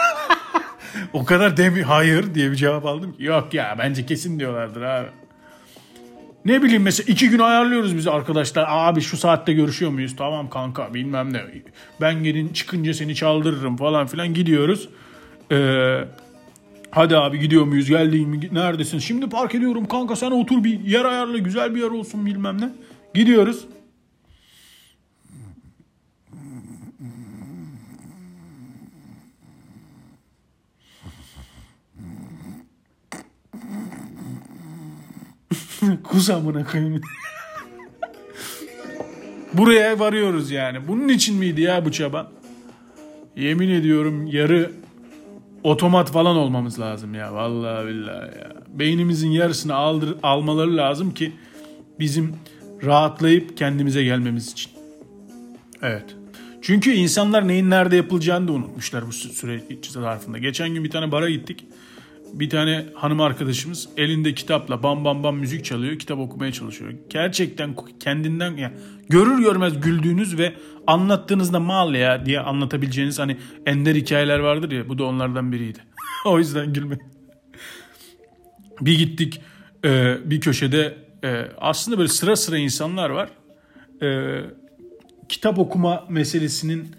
o 1.12 1.24
kadar 1.24 1.56
demi 1.56 1.82
hayır 1.82 2.34
diye 2.34 2.50
bir 2.50 2.56
cevap 2.56 2.86
aldım 2.86 3.12
ki 3.12 3.24
yok 3.24 3.54
ya 3.54 3.76
bence 3.78 4.06
kesin 4.06 4.38
diyorlardır 4.38 4.82
abi. 4.82 5.08
Ne 6.44 6.62
bileyim 6.62 6.82
mesela 6.82 7.12
iki 7.12 7.30
gün 7.30 7.38
ayarlıyoruz 7.38 7.96
biz 7.96 8.06
arkadaşlar. 8.06 8.64
Abi 8.68 9.00
şu 9.00 9.16
saatte 9.16 9.52
görüşüyor 9.52 9.90
muyuz? 9.90 10.16
Tamam 10.16 10.50
kanka 10.50 10.94
bilmem 10.94 11.32
ne. 11.32 11.42
Ben 12.00 12.24
gelin 12.24 12.48
çıkınca 12.48 12.94
seni 12.94 13.14
çaldırırım 13.14 13.76
falan 13.76 14.06
filan 14.06 14.34
gidiyoruz. 14.34 14.88
Ee, 15.52 16.04
hadi 16.92 17.16
abi 17.16 17.38
gidiyor 17.38 17.64
muyuz? 17.64 17.88
Geldin 17.88 18.28
mi? 18.28 18.40
Neredesin? 18.52 18.98
Şimdi 18.98 19.28
park 19.28 19.54
ediyorum 19.54 19.88
kanka 19.88 20.16
sen 20.16 20.30
otur 20.30 20.64
bir 20.64 20.80
yer 20.80 21.04
ayarla 21.04 21.38
güzel 21.38 21.74
bir 21.74 21.80
yer 21.80 21.90
olsun 21.90 22.26
bilmem 22.26 22.60
ne. 22.60 22.68
Gidiyoruz. 23.14 23.64
Kus 36.04 36.30
amına 36.30 36.66
koyayım. 36.66 37.00
Buraya 39.52 39.98
varıyoruz 39.98 40.50
yani. 40.50 40.88
Bunun 40.88 41.08
için 41.08 41.36
miydi 41.36 41.60
ya 41.60 41.84
bu 41.84 41.92
çaba? 41.92 42.32
Yemin 43.36 43.68
ediyorum 43.68 44.26
yarı 44.26 44.81
otomat 45.64 46.10
falan 46.12 46.36
olmamız 46.36 46.80
lazım 46.80 47.14
ya. 47.14 47.34
Vallahi 47.34 47.86
billahi 47.86 48.38
ya. 48.38 48.52
Beynimizin 48.68 49.30
yarısını 49.30 49.74
aldır, 49.74 50.14
almaları 50.22 50.76
lazım 50.76 51.14
ki 51.14 51.32
bizim 51.98 52.36
rahatlayıp 52.84 53.56
kendimize 53.56 54.04
gelmemiz 54.04 54.52
için. 54.52 54.72
Evet. 55.82 56.16
Çünkü 56.62 56.90
insanlar 56.90 57.48
neyin 57.48 57.70
nerede 57.70 57.96
yapılacağını 57.96 58.48
da 58.48 58.52
unutmuşlar 58.52 59.06
bu 59.06 59.12
süre 59.12 59.62
zarfında. 59.88 60.38
Geçen 60.38 60.74
gün 60.74 60.84
bir 60.84 60.90
tane 60.90 61.12
bara 61.12 61.30
gittik 61.30 61.64
bir 62.32 62.50
tane 62.50 62.86
hanım 62.94 63.20
arkadaşımız 63.20 63.88
elinde 63.96 64.34
kitapla 64.34 64.82
bam 64.82 65.04
bam 65.04 65.22
bam 65.22 65.36
müzik 65.36 65.64
çalıyor, 65.64 65.98
kitap 65.98 66.18
okumaya 66.18 66.52
çalışıyor. 66.52 66.92
Gerçekten 67.10 67.76
kendinden 68.00 68.56
ya 68.56 68.72
görür 69.08 69.42
görmez 69.42 69.80
güldüğünüz 69.80 70.38
ve 70.38 70.52
anlattığınızda 70.86 71.60
mal 71.60 71.94
ya 71.94 72.26
diye 72.26 72.40
anlatabileceğiniz 72.40 73.18
hani 73.18 73.36
ender 73.66 73.94
hikayeler 73.94 74.38
vardır 74.38 74.72
ya 74.72 74.88
bu 74.88 74.98
da 74.98 75.04
onlardan 75.04 75.52
biriydi. 75.52 75.78
o 76.26 76.38
yüzden 76.38 76.72
gülme. 76.72 76.98
Bir 78.80 78.98
gittik 78.98 79.40
e, 79.84 80.16
bir 80.30 80.40
köşede 80.40 80.96
e, 81.24 81.48
aslında 81.60 81.98
böyle 81.98 82.08
sıra 82.08 82.36
sıra 82.36 82.58
insanlar 82.58 83.10
var. 83.10 83.28
E, 84.02 84.40
kitap 85.28 85.58
okuma 85.58 86.06
meselesinin 86.08 86.96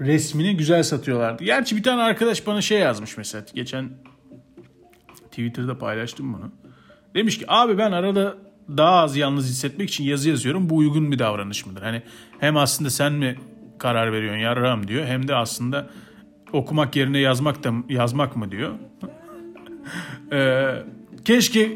resmini 0.00 0.56
güzel 0.56 0.82
satıyorlardı. 0.82 1.44
Gerçi 1.44 1.76
bir 1.76 1.82
tane 1.82 2.02
arkadaş 2.02 2.46
bana 2.46 2.60
şey 2.60 2.78
yazmış 2.78 3.16
mesela 3.16 3.44
geçen 3.54 3.90
Twitter'da 5.36 5.78
paylaştım 5.78 6.34
bunu. 6.34 6.52
Demiş 7.14 7.38
ki 7.38 7.44
abi 7.48 7.78
ben 7.78 7.92
arada 7.92 8.34
daha 8.76 9.00
az 9.00 9.16
yalnız 9.16 9.48
hissetmek 9.48 9.88
için 9.88 10.04
yazı 10.04 10.28
yazıyorum. 10.28 10.70
Bu 10.70 10.76
uygun 10.76 11.12
bir 11.12 11.18
davranış 11.18 11.66
mıdır? 11.66 11.82
Hani 11.82 12.02
hem 12.38 12.56
aslında 12.56 12.90
sen 12.90 13.12
mi 13.12 13.36
karar 13.78 14.12
veriyorsun 14.12 14.40
yarram 14.40 14.88
diyor. 14.88 15.06
Hem 15.06 15.28
de 15.28 15.34
aslında 15.34 15.86
okumak 16.52 16.96
yerine 16.96 17.18
yazmak 17.18 17.64
da 17.64 17.72
yazmak 17.88 18.36
mı 18.36 18.50
diyor. 18.50 18.72
ee, 20.32 20.82
keşke 21.24 21.72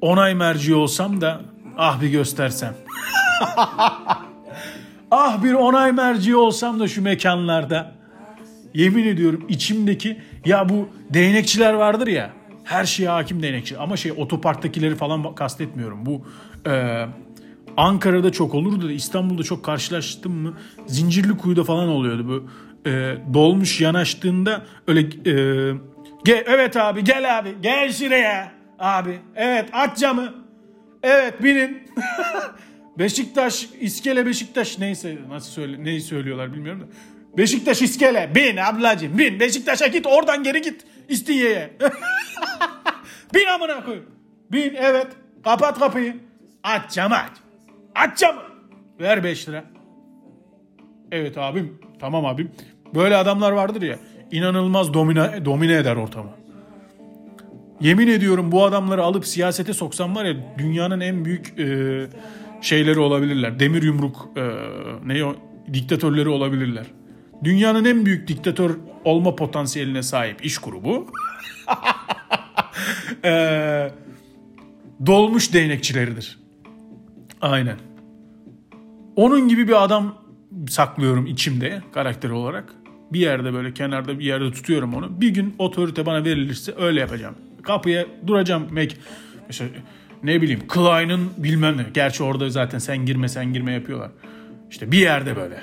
onay 0.00 0.34
merci 0.34 0.74
olsam 0.74 1.20
da 1.20 1.40
ah 1.76 2.00
bir 2.00 2.08
göstersem. 2.08 2.74
ah 5.10 5.44
bir 5.44 5.52
onay 5.52 5.92
merci 5.92 6.36
olsam 6.36 6.80
da 6.80 6.88
şu 6.88 7.02
mekanlarda. 7.02 7.98
Yemin 8.74 9.06
ediyorum 9.06 9.46
içimdeki 9.48 10.20
ya 10.44 10.68
bu 10.68 10.88
değnekçiler 11.10 11.72
vardır 11.72 12.06
ya 12.06 12.37
her 12.68 12.84
şeye 12.84 13.08
hakim 13.08 13.42
değnekçi. 13.42 13.78
Ama 13.78 13.96
şey 13.96 14.12
otoparktakileri 14.16 14.96
falan 14.96 15.34
kastetmiyorum. 15.34 16.06
Bu 16.06 16.26
e, 16.70 17.04
Ankara'da 17.76 18.32
çok 18.32 18.54
olurdu 18.54 18.88
da 18.88 18.92
İstanbul'da 18.92 19.42
çok 19.42 19.64
karşılaştım 19.64 20.32
mı 20.32 20.54
Zincirli 20.86 21.36
Kuyu'da 21.36 21.64
falan 21.64 21.88
oluyordu 21.88 22.28
bu. 22.28 22.50
E, 22.90 23.16
dolmuş 23.34 23.80
yanaştığında 23.80 24.66
öyle 24.86 25.00
e, 25.00 25.34
Ge- 26.24 26.44
evet 26.46 26.76
abi 26.76 27.04
gel 27.04 27.38
abi 27.38 27.54
gel 27.62 27.92
şuraya 27.92 28.52
abi 28.78 29.18
evet 29.36 29.68
aç 29.72 29.98
camı 29.98 30.34
evet 31.02 31.42
binin 31.42 31.82
Beşiktaş 32.98 33.68
iskele 33.80 34.26
Beşiktaş 34.26 34.78
neyse 34.78 35.18
nasıl 35.28 35.50
söyle 35.50 35.84
neyi 35.84 36.00
söylüyorlar 36.00 36.52
bilmiyorum 36.52 36.80
da 36.80 36.86
Beşiktaş 37.38 37.82
iskele 37.82 38.32
bin 38.34 38.56
ablacığım 38.56 39.18
bin 39.18 39.40
Beşiktaş'a 39.40 39.86
git 39.86 40.06
oradan 40.06 40.42
geri 40.42 40.62
git 40.62 40.84
İstinye'ye 41.08 41.70
bin 43.34 43.46
amına 43.46 43.84
koy 43.84 44.02
bin 44.52 44.74
evet 44.74 45.06
kapat 45.44 45.78
kapıyı 45.78 46.16
aç 46.62 46.92
camı 46.92 47.14
aç 47.14 47.32
aç 47.94 48.18
camı 48.18 48.40
ver 49.00 49.24
5 49.24 49.48
lira 49.48 49.64
evet 51.12 51.38
abim 51.38 51.80
tamam 52.00 52.26
abim 52.26 52.50
böyle 52.94 53.16
adamlar 53.16 53.52
vardır 53.52 53.82
ya 53.82 53.98
inanılmaz 54.30 54.94
domine, 54.94 55.44
domine 55.44 55.74
eder 55.74 55.96
ortamı. 55.96 56.30
Yemin 57.80 58.08
ediyorum 58.08 58.52
bu 58.52 58.64
adamları 58.64 59.02
alıp 59.02 59.26
siyasete 59.26 59.72
soksam 59.72 60.16
var 60.16 60.24
ya 60.24 60.34
dünyanın 60.58 61.00
en 61.00 61.24
büyük 61.24 61.58
e, 61.58 62.06
şeyleri 62.60 62.98
olabilirler. 62.98 63.60
Demir 63.60 63.82
yumruk 63.82 64.28
e, 64.36 64.42
ne 65.06 65.24
o 65.24 65.36
diktatörleri 65.72 66.28
olabilirler. 66.28 66.86
Dünyanın 67.44 67.84
en 67.84 68.06
büyük 68.06 68.28
diktatör 68.28 68.76
olma 69.04 69.36
potansiyeline 69.36 70.02
sahip 70.02 70.44
iş 70.44 70.58
grubu. 70.58 71.06
e, 73.24 73.90
dolmuş 75.06 75.52
değnekçileridir. 75.52 76.38
Aynen. 77.40 77.76
Onun 79.16 79.48
gibi 79.48 79.68
bir 79.68 79.84
adam 79.84 80.14
saklıyorum 80.68 81.26
içimde 81.26 81.82
karakter 81.92 82.30
olarak 82.30 82.74
bir 83.12 83.20
yerde 83.20 83.52
böyle 83.52 83.74
kenarda 83.74 84.18
bir 84.18 84.24
yerde 84.24 84.52
tutuyorum 84.52 84.94
onu. 84.94 85.20
Bir 85.20 85.28
gün 85.28 85.54
otorite 85.58 86.06
bana 86.06 86.24
verilirse 86.24 86.74
öyle 86.78 87.00
yapacağım. 87.00 87.34
Kapıya 87.62 88.06
duracağım 88.26 88.74
Mac. 88.74 88.96
Mesela 89.46 89.70
ne 90.22 90.42
bileyim 90.42 90.68
Klein'ın 90.68 91.30
bilmem 91.36 91.76
ne. 91.76 91.86
Gerçi 91.94 92.22
orada 92.22 92.50
zaten 92.50 92.78
sen 92.78 93.06
girme 93.06 93.28
sen 93.28 93.52
girme 93.52 93.72
yapıyorlar. 93.72 94.10
İşte 94.70 94.92
bir 94.92 94.98
yerde 94.98 95.36
böyle. 95.36 95.60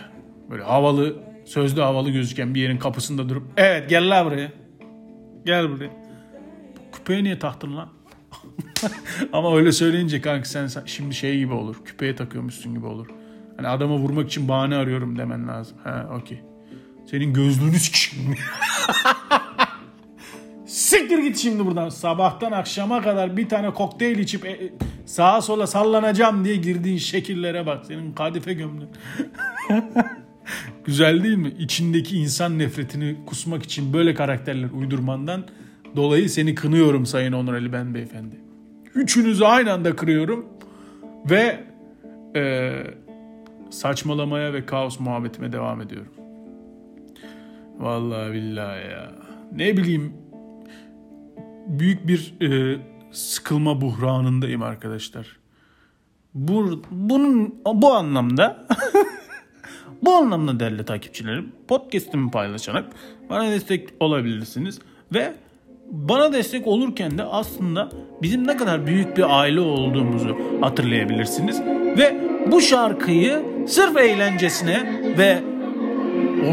Böyle 0.52 0.64
havalı 0.64 1.16
sözlü 1.46 1.82
havalı 1.82 2.10
gözüken 2.10 2.56
bir 2.56 2.62
yerin 2.62 2.78
kapısında 2.78 3.30
durup 3.30 3.44
evet 3.58 3.90
gel 3.90 4.10
la 4.10 4.26
buraya. 4.26 4.52
Gel 5.46 5.72
buraya. 5.72 5.90
Küpeyi 6.94 7.24
niye 7.24 7.40
taktın 7.40 7.78
lan? 7.78 7.90
Ama 9.34 9.58
öyle 9.58 9.72
söyleyince 9.72 10.22
kanka 10.22 10.46
sen 10.46 10.70
şimdi 10.86 11.16
şey 11.16 11.38
gibi 11.38 11.54
olur. 11.54 11.76
Küpeye 11.86 12.16
takıyormuşsun 12.16 12.76
gibi 12.76 12.86
olur. 12.86 13.08
Hani 13.58 13.68
adama 13.68 13.98
vurmak 13.98 14.28
için 14.28 14.48
bahane 14.48 14.76
arıyorum 14.76 15.18
demen 15.18 15.48
lazım. 15.48 15.78
Ha 15.84 16.10
okey. 16.22 16.42
Senin 17.12 17.34
gözlüğünü 17.34 17.80
sikeyim. 17.80 18.36
Siktir 20.66 21.18
git 21.18 21.38
şimdi 21.38 21.66
buradan. 21.66 21.90
Sabahtan 21.90 22.52
akşama 22.52 23.02
kadar 23.02 23.38
bir 23.38 23.50
tane 23.50 23.74
kokteyl 23.74 24.20
içip 24.20 24.46
e, 24.46 24.74
sağa 25.06 25.42
sola 25.42 25.68
sallanacağım 25.68 26.46
diye 26.46 26.56
girdiğin 26.56 26.98
şekillere 26.98 27.66
bak. 27.66 27.86
Senin 27.86 28.14
kadife 28.14 28.54
gömlün. 28.54 28.90
Güzel 30.86 31.24
değil 31.24 31.38
mi? 31.38 31.54
İçindeki 31.60 32.18
insan 32.18 32.60
nefretini 32.60 33.16
kusmak 33.26 33.64
için 33.64 33.94
böyle 33.94 34.14
karakterler 34.14 34.70
uydurmandan 34.70 35.44
dolayı 35.96 36.30
seni 36.30 36.56
kınıyorum 36.56 37.06
Sayın 37.06 37.34
Onur 37.34 37.54
Ali 37.54 37.74
Ben 37.74 37.94
Beyefendi. 37.94 38.36
Üçünüzü 38.96 39.44
aynı 39.44 39.74
anda 39.74 39.96
kırıyorum 39.96 40.46
ve 41.30 41.64
e, 42.36 42.74
saçmalamaya 43.70 44.54
ve 44.54 44.66
kaos 44.66 45.00
muhabbetime 45.00 45.52
devam 45.52 45.82
ediyorum. 45.82 46.12
Vallahi 47.78 48.34
billahi 48.34 48.92
ya. 48.92 49.12
Ne 49.56 49.78
bileyim 49.78 50.14
büyük 51.68 52.08
bir 52.08 52.34
e, 52.42 52.80
sıkılma 53.12 53.82
buhranındayım 53.82 54.64
arkadaşlar. 54.64 55.38
Bu, 56.34 56.82
bunun 56.92 57.56
bu 57.66 57.94
anlamda 57.94 58.68
bu 60.02 60.14
anlamda 60.14 60.60
değerli 60.60 60.86
takipçilerim 60.86 61.52
podcast'imi 61.68 62.32
paylaşarak 62.32 62.86
bana 63.30 63.52
destek 63.52 63.90
olabilirsiniz 64.00 64.80
ve 65.14 65.34
bana 65.92 66.34
destek 66.34 66.68
olurken 66.68 67.18
de 67.18 67.24
aslında 67.24 67.90
bizim 68.22 68.48
ne 68.48 68.58
kadar 68.58 68.88
büyük 68.88 69.18
bir 69.18 69.40
aile 69.40 69.60
olduğumuzu 69.60 70.38
hatırlayabilirsiniz 70.62 71.62
ve 71.98 72.18
bu 72.52 72.62
şarkıyı 72.62 73.46
sırf 73.68 73.98
eğlencesine 73.98 75.02
ve 75.18 75.40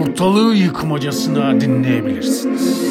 ortalığı 0.00 0.54
yıkmacasına 0.54 1.60
dinleyebilirsiniz. 1.60 2.82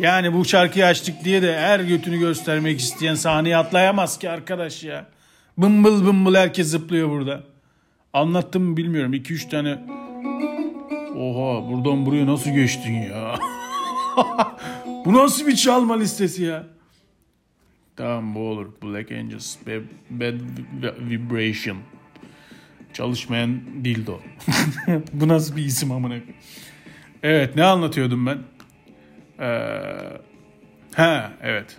Yani 0.00 0.34
bu 0.34 0.44
şarkıyı 0.44 0.86
açtık 0.86 1.24
diye 1.24 1.42
de 1.42 1.58
her 1.58 1.80
götünü 1.80 2.18
göstermek 2.18 2.80
isteyen 2.80 3.14
sahneye 3.14 3.56
atlayamaz 3.56 4.18
ki 4.18 4.30
arkadaş 4.30 4.84
ya. 4.84 5.06
Bımbıl 5.58 6.06
bımbıl 6.06 6.34
herkes 6.34 6.66
zıplıyor 6.66 7.10
burada. 7.10 7.42
Anlattım 8.12 8.62
mı 8.62 8.76
bilmiyorum. 8.76 9.14
2-3 9.14 9.50
tane... 9.50 9.78
Oha 11.16 11.70
buradan 11.70 12.06
buraya 12.06 12.26
nasıl 12.26 12.50
geçtin 12.50 12.92
ya? 12.92 13.38
bu 15.04 15.14
nasıl 15.14 15.46
bir 15.46 15.56
çalma 15.56 15.98
listesi 15.98 16.42
ya? 16.42 16.66
Tamam 17.96 18.34
bu 18.34 18.38
olur. 18.40 18.66
Black 18.82 19.12
Angels. 19.12 19.56
Bad, 19.66 19.82
bad 20.10 20.34
Vibration. 21.10 21.78
Çalışmayan 22.92 23.60
dildo. 23.84 24.20
Bu 25.12 25.28
nasıl 25.28 25.56
bir 25.56 25.64
isim 25.64 25.92
amına? 25.92 26.14
Evet 27.22 27.56
ne 27.56 27.64
anlatıyordum 27.64 28.26
ben? 28.26 28.38
Ee, 29.40 29.46
ha 30.94 31.32
evet. 31.42 31.76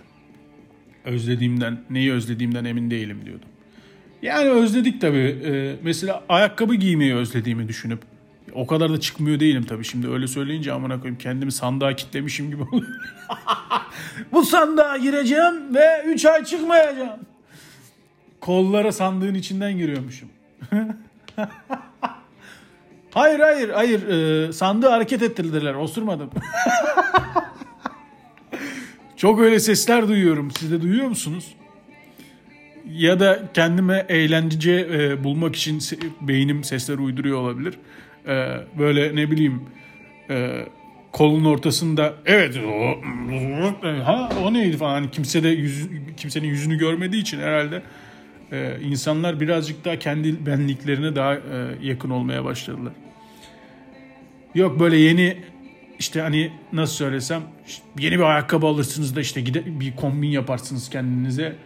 Özlediğimden, 1.04 1.80
neyi 1.90 2.12
özlediğimden 2.12 2.64
emin 2.64 2.90
değilim 2.90 3.20
diyordum. 3.24 3.48
Yani 4.22 4.50
özledik 4.50 5.00
tabii. 5.00 5.40
Ee, 5.44 5.76
mesela 5.82 6.22
ayakkabı 6.28 6.74
giymeyi 6.74 7.14
özlediğimi 7.14 7.68
düşünüp 7.68 8.02
o 8.54 8.66
kadar 8.66 8.92
da 8.92 9.00
çıkmıyor 9.00 9.40
değilim 9.40 9.64
tabii. 9.64 9.84
Şimdi 9.84 10.08
öyle 10.08 10.26
söyleyince 10.26 10.72
amına 10.72 11.00
koyayım 11.00 11.18
kendimi 11.18 11.52
sandığa 11.52 11.96
kitlemişim 11.96 12.50
gibi 12.50 12.62
oluyor. 12.62 12.92
Bu 14.32 14.44
sandığa 14.44 14.96
gireceğim 14.96 15.74
ve 15.74 16.04
3 16.06 16.24
ay 16.24 16.44
çıkmayacağım. 16.44 17.20
Kollara 18.40 18.92
sandığın 18.92 19.34
içinden 19.34 19.78
giriyormuşum. 19.78 20.28
hayır 23.10 23.40
hayır 23.40 23.68
hayır 23.68 24.08
ee, 24.08 24.52
sandığı 24.52 24.88
hareket 24.88 25.22
ettirdiler 25.22 25.74
osurmadım. 25.74 26.30
Çok 29.22 29.40
öyle 29.40 29.60
sesler 29.60 30.08
duyuyorum. 30.08 30.50
Siz 30.50 30.72
de 30.72 30.82
duyuyor 30.82 31.06
musunuz? 31.06 31.54
Ya 32.92 33.20
da 33.20 33.42
kendime 33.54 34.06
eğlence 34.08 34.88
e, 34.92 35.24
bulmak 35.24 35.56
için 35.56 35.78
se- 35.78 36.10
beynim 36.20 36.64
sesler 36.64 36.98
uyduruyor 36.98 37.38
olabilir. 37.38 37.74
E, 38.26 38.56
böyle 38.78 39.16
ne 39.16 39.30
bileyim 39.30 39.62
e, 40.30 40.66
kolun 41.12 41.44
ortasında 41.44 42.14
evet 42.26 42.56
o 42.56 43.00
ha 44.04 44.28
o 44.44 44.52
neydi 44.52 44.76
falan 44.76 44.92
hani 44.92 45.10
kimse 45.10 45.42
de 45.42 45.48
yüz, 45.48 45.88
kimsenin 46.16 46.48
yüzünü 46.48 46.78
görmediği 46.78 47.22
için 47.22 47.40
herhalde 47.40 47.82
e, 48.52 48.76
insanlar 48.80 49.40
birazcık 49.40 49.84
daha 49.84 49.98
kendi 49.98 50.46
benliklerine 50.46 51.16
daha 51.16 51.34
e, 51.34 51.40
yakın 51.82 52.10
olmaya 52.10 52.44
başladılar. 52.44 52.92
Yok 54.54 54.80
böyle 54.80 54.96
yeni 54.96 55.36
işte 56.02 56.20
hani 56.20 56.52
nasıl 56.72 56.94
söylesem 56.94 57.42
yeni 57.98 58.18
bir 58.18 58.22
ayakkabı 58.22 58.66
alırsınız 58.66 59.16
da 59.16 59.20
işte 59.20 59.40
gide, 59.40 59.80
bir 59.80 59.96
kombin 59.96 60.28
yaparsınız 60.28 60.90
kendinize. 60.90 61.56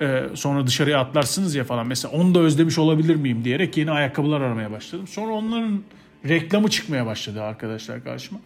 Ee, 0.00 0.22
sonra 0.34 0.66
dışarıya 0.66 1.00
atlarsınız 1.00 1.54
ya 1.54 1.64
falan. 1.64 1.86
Mesela 1.86 2.14
onu 2.14 2.34
da 2.34 2.40
özlemiş 2.40 2.78
olabilir 2.78 3.16
miyim 3.16 3.44
diyerek 3.44 3.76
yeni 3.76 3.90
ayakkabılar 3.90 4.40
aramaya 4.40 4.70
başladım. 4.70 5.06
Sonra 5.06 5.32
onların 5.32 5.82
reklamı 6.28 6.70
çıkmaya 6.70 7.06
başladı 7.06 7.42
arkadaşlar 7.42 8.04
karşıma. 8.04 8.40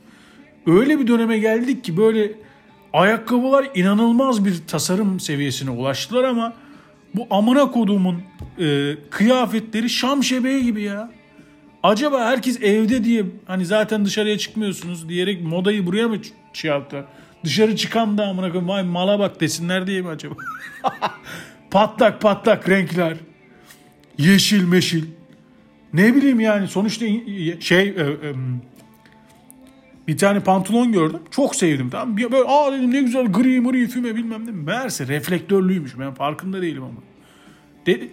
Öyle 0.66 0.98
bir 1.00 1.06
döneme 1.06 1.38
geldik 1.38 1.84
ki 1.84 1.96
böyle 1.96 2.32
ayakkabılar 2.92 3.68
inanılmaz 3.74 4.44
bir 4.44 4.54
tasarım 4.66 5.20
seviyesine 5.20 5.70
ulaştılar 5.70 6.24
ama 6.24 6.52
bu 7.14 7.26
amına 7.30 7.70
koduğumun 7.70 8.22
e, 8.58 8.94
kıyafetleri 9.10 9.90
Şam 9.90 10.24
şebeği 10.24 10.64
gibi 10.64 10.82
ya. 10.82 11.10
Acaba 11.82 12.24
herkes 12.24 12.62
evde 12.62 13.04
diye 13.04 13.24
hani 13.46 13.66
zaten 13.66 14.04
dışarıya 14.04 14.38
çıkmıyorsunuz 14.38 15.08
diyerek 15.08 15.42
modayı 15.42 15.86
buraya 15.86 16.08
mı 16.08 16.16
yaptı? 16.62 17.04
Dışarı 17.44 17.76
çıkan 17.76 18.18
da 18.18 18.26
amına 18.26 18.48
koyayım 18.48 18.68
vay 18.68 18.82
mala 18.82 19.18
bak 19.18 19.40
desinler 19.40 19.86
diye 19.86 20.02
mi 20.02 20.08
acaba? 20.08 20.34
patlak 21.70 22.20
patlak 22.20 22.68
renkler. 22.68 23.16
Yeşil 24.18 24.64
meşil. 24.64 25.04
Ne 25.92 26.14
bileyim 26.14 26.40
yani 26.40 26.68
sonuçta 26.68 27.06
şey 27.60 27.88
e, 27.88 28.02
e, 28.02 28.34
bir 30.08 30.18
tane 30.18 30.40
pantolon 30.40 30.92
gördüm. 30.92 31.20
Çok 31.30 31.56
sevdim 31.56 31.90
tamam. 31.90 32.16
Böyle 32.16 32.48
aa 32.48 32.72
dedim 32.72 32.90
ne 32.90 33.00
güzel 33.00 33.26
gri 33.26 33.60
mri 33.60 33.86
füme 33.88 34.14
bilmem 34.14 34.46
ne. 34.46 34.50
Meğerse 34.50 35.06
reflektörlüymüş. 35.06 35.98
Ben 35.98 36.14
farkında 36.14 36.62
değilim 36.62 36.82
ama. 36.82 37.00
De, 37.86 38.08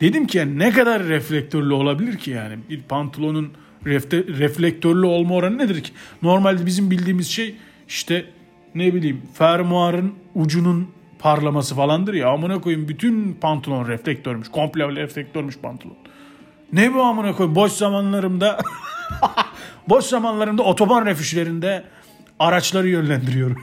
dedim 0.00 0.26
ki 0.26 0.38
yani 0.38 0.58
ne 0.58 0.70
kadar 0.70 1.04
reflektörlü 1.04 1.72
olabilir 1.72 2.18
ki 2.18 2.30
yani? 2.30 2.58
Bir 2.70 2.82
pantolonun 2.82 3.52
refte, 3.86 4.16
reflektörlü 4.16 5.06
olma 5.06 5.34
oranı 5.34 5.58
nedir 5.58 5.82
ki? 5.82 5.92
Normalde 6.22 6.66
bizim 6.66 6.90
bildiğimiz 6.90 7.28
şey 7.28 7.54
işte 7.88 8.24
ne 8.74 8.94
bileyim 8.94 9.22
fermuarın 9.34 10.14
ucunun 10.34 10.88
parlaması 11.18 11.74
falandır 11.74 12.14
ya. 12.14 12.28
Amına 12.28 12.60
koyayım 12.60 12.88
bütün 12.88 13.32
pantolon 13.32 13.88
reflektörmüş. 13.88 14.48
Komple 14.48 14.88
reflektörmüş 14.88 15.58
pantolon. 15.58 15.96
Ne 16.72 16.94
bu 16.94 17.02
amına 17.02 17.32
koyayım? 17.32 17.54
Boş 17.54 17.72
zamanlarımda 17.72 18.58
boş 19.88 20.04
zamanlarımda 20.04 20.62
otoban 20.62 21.06
refüjlerinde 21.06 21.84
araçları 22.38 22.88
yönlendiriyorum. 22.88 23.56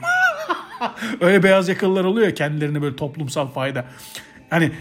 Öyle 1.20 1.42
beyaz 1.42 1.68
yakalılar 1.68 2.04
oluyor 2.04 2.34
kendilerine 2.34 2.82
böyle 2.82 2.96
toplumsal 2.96 3.46
fayda. 3.46 3.84
Hani 4.50 4.72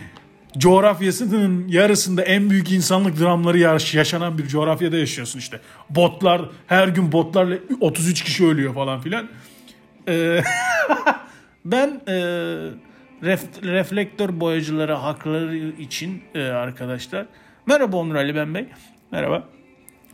coğrafyasının 0.57 1.67
yarısında 1.67 2.21
en 2.21 2.49
büyük 2.49 2.71
insanlık 2.71 3.19
dramları 3.19 3.59
yaşanan 3.93 4.37
bir 4.37 4.47
coğrafyada 4.47 4.97
yaşıyorsun 4.97 5.39
işte. 5.39 5.59
Botlar 5.89 6.41
her 6.67 6.87
gün 6.87 7.11
botlarla 7.11 7.55
33 7.81 8.23
kişi 8.23 8.45
ölüyor 8.45 8.73
falan 8.73 9.01
filan. 9.01 9.29
Ee, 10.07 10.41
ben 11.65 12.01
e, 12.07 12.13
ref, 13.23 13.63
reflektör 13.63 14.39
boyacıları 14.39 14.93
hakları 14.93 15.57
için 15.57 16.23
e, 16.35 16.41
arkadaşlar. 16.41 17.25
Merhaba 17.65 17.97
Onur 17.97 18.15
Ali 18.15 18.35
Ben 18.35 18.53
Bey. 18.53 18.65
Merhaba. 19.11 19.43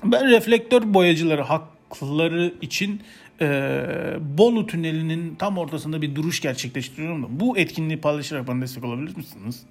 Ben 0.04 0.30
reflektör 0.30 0.94
boyacıları 0.94 1.42
hakları 1.42 2.54
için 2.62 3.02
e, 3.42 3.76
Bolu 4.20 4.68
Tüneli'nin 4.68 5.36
tam 5.36 5.58
ortasında 5.58 6.02
bir 6.02 6.16
duruş 6.16 6.40
gerçekleştiriyorum 6.40 7.24
da 7.24 7.28
bu 7.30 7.58
etkinliği 7.58 8.02
paylaşarak 8.02 8.48
bana 8.48 8.62
destek 8.62 8.84
olabilir 8.84 9.18
misiniz? 9.18 9.66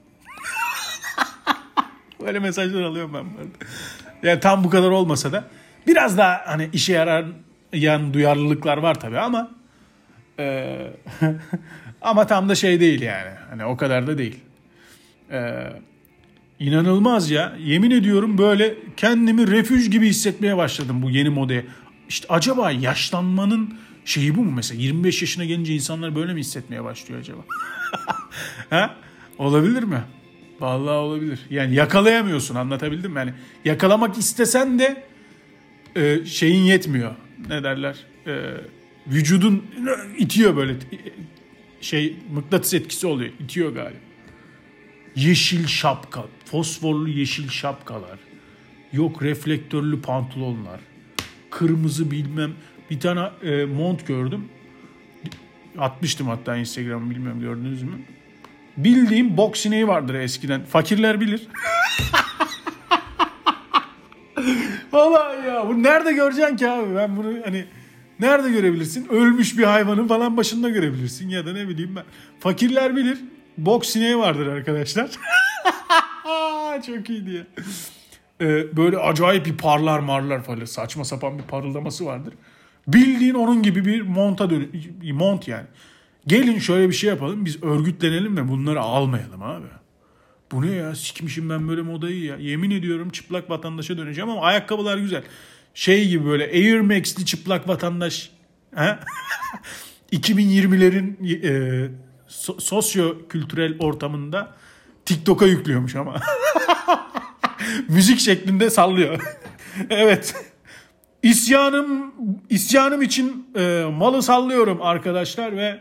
Böyle 2.27 2.39
mesajlar 2.39 2.83
alıyorum 2.83 3.15
ben. 3.15 3.25
Yani 4.29 4.41
tam 4.41 4.65
bu 4.65 4.71
kadar 4.71 4.91
olmasa 4.91 5.33
da 5.33 5.45
biraz 5.87 6.19
daha 6.19 6.41
hani 6.47 6.69
işe 6.73 6.93
yarayan 6.93 8.15
duyarlılıklar 8.15 8.79
var 8.79 9.01
tabii 9.01 9.19
ama 9.19 9.51
e, 10.39 10.77
ama 12.03 12.27
tam 12.27 12.49
da 12.49 12.55
şey 12.55 12.81
değil 12.81 13.03
yani. 13.03 13.31
Hani 13.51 13.65
o 13.65 13.77
kadar 13.77 14.07
da 14.07 14.19
değil. 14.19 14.41
E, 15.31 15.67
inanılmaz 16.59 17.31
ya. 17.31 17.57
Yemin 17.59 17.91
ediyorum 17.91 18.39
böyle 18.39 18.75
kendimi 18.97 19.51
refüj 19.51 19.91
gibi 19.91 20.09
hissetmeye 20.09 20.57
başladım 20.57 21.03
bu 21.03 21.11
yeni 21.11 21.29
modaya. 21.29 21.63
İşte 22.09 22.27
acaba 22.29 22.71
yaşlanmanın 22.71 23.79
şeyi 24.05 24.37
bu 24.37 24.45
mu 24.45 24.51
mesela? 24.51 24.83
25 24.83 25.23
yaşına 25.23 25.45
gelince 25.45 25.75
insanlar 25.75 26.17
böyle 26.17 26.35
mi 26.35 26.41
hissetmeye 26.41 26.85
başlıyor 26.85 27.21
acaba? 27.21 27.41
ha? 28.71 28.97
Olabilir 29.39 29.83
mi? 29.83 30.03
Vallahi 30.61 30.95
olabilir. 30.95 31.41
Yani 31.51 31.75
yakalayamıyorsun 31.75 32.55
anlatabildim 32.55 33.13
mi? 33.13 33.19
Yani 33.19 33.33
yakalamak 33.65 34.19
istesen 34.19 34.79
de 34.79 35.05
e, 35.97 36.25
şeyin 36.25 36.63
yetmiyor. 36.63 37.15
Ne 37.49 37.63
derler? 37.63 37.97
E, 38.27 38.33
vücudun 39.07 39.65
itiyor 40.19 40.57
böyle 40.57 40.77
şey 41.81 42.17
mıknatıs 42.33 42.75
etkisi 42.75 43.07
oluyor. 43.07 43.33
İtiyor 43.41 43.75
galiba. 43.75 43.99
Yeşil 45.17 45.67
şapka, 45.67 46.25
fosforlu 46.45 47.09
yeşil 47.09 47.49
şapkalar. 47.49 48.19
Yok 48.93 49.23
reflektörlü 49.23 50.01
pantolonlar. 50.01 50.81
Kırmızı 51.51 52.11
bilmem 52.11 52.53
bir 52.91 53.01
tane 53.01 53.31
e, 53.43 53.65
mont 53.65 54.07
gördüm. 54.07 54.45
Atmıştım 55.79 56.27
hatta 56.27 56.57
Instagram 56.57 57.11
bilmiyorum 57.11 57.41
gördünüz 57.41 57.83
mü? 57.83 57.93
Bildiğim 58.77 59.37
bok 59.37 59.57
sineği 59.57 59.89
vardır 59.89 60.15
eskiden. 60.15 60.65
Fakirler 60.65 61.21
bilir. 61.21 61.43
Vallahi 64.93 65.47
ya 65.47 65.69
bu 65.69 65.83
nerede 65.83 66.13
göreceksin 66.13 66.57
ki 66.57 66.69
abi? 66.69 66.97
Ben 66.97 67.17
bunu 67.17 67.29
hani 67.45 67.65
nerede 68.21 68.51
görebilirsin? 68.51 69.09
Ölmüş 69.09 69.59
bir 69.59 69.65
hayvanın 69.65 70.09
falan 70.09 70.37
başında 70.37 70.69
görebilirsin 70.69 71.29
ya 71.29 71.47
da 71.47 71.53
ne 71.53 71.69
bileyim 71.69 71.97
ben. 71.97 72.05
Fakirler 72.41 72.97
bilir. 72.97 73.19
Bok 73.59 73.87
sineği 73.87 74.19
vardır 74.19 74.47
arkadaşlar. 74.47 75.11
Çok 76.87 77.11
iyi 77.11 77.27
diye. 77.27 77.47
Ee, 78.41 78.77
böyle 78.77 78.99
acayip 78.99 79.47
bir 79.47 79.57
parlar 79.57 79.99
marlar 79.99 80.43
falan 80.43 80.65
saçma 80.65 81.05
sapan 81.05 81.39
bir 81.39 81.43
parıldaması 81.43 82.07
vardır. 82.07 82.35
Bildiğin 82.89 83.35
onun 83.35 83.63
gibi 83.63 83.85
bir 83.85 84.03
monta 84.03 84.51
dön 84.51 84.69
mont 85.13 85.49
yani. 85.49 85.67
Gelin 86.27 86.59
şöyle 86.59 86.89
bir 86.89 86.95
şey 86.95 87.11
yapalım 87.11 87.45
biz 87.45 87.63
örgütlenelim 87.63 88.37
ve 88.37 88.49
bunları 88.49 88.81
almayalım 88.81 89.43
abi. 89.43 89.67
Bu 90.53 90.63
ne 90.67 90.71
ya 90.71 90.95
sikmişim 90.95 91.51
ben 91.51 91.69
böyle 91.69 91.83
modayı 91.83 92.25
ya. 92.25 92.37
Yemin 92.37 92.71
ediyorum 92.71 93.11
çıplak 93.11 93.51
vatandaşa 93.51 93.99
döneceğim 93.99 94.31
ama 94.31 94.41
ayakkabılar 94.43 94.99
güzel. 94.99 95.23
Şey 95.75 96.09
gibi 96.09 96.27
böyle 96.27 96.45
Air 96.45 96.81
Max'li 96.81 97.25
çıplak 97.27 97.69
vatandaş. 97.69 98.31
2020'lerin 100.13 101.17
e, 101.47 101.91
so- 102.29 102.61
sosyo 102.61 103.29
kültürel 103.29 103.77
ortamında 103.79 104.55
TikTok'a 105.05 105.47
yüklüyormuş 105.47 105.97
ama. 105.97 106.21
Müzik 107.89 108.21
şeklinde 108.21 108.71
sallıyor. 108.71 109.21
evet. 109.91 110.35
İsyanım 111.23 112.15
isyanım 112.51 113.03
için 113.03 113.47
e, 113.57 113.85
malı 113.93 114.23
sallıyorum 114.23 114.83
arkadaşlar 114.83 115.57
ve 115.57 115.81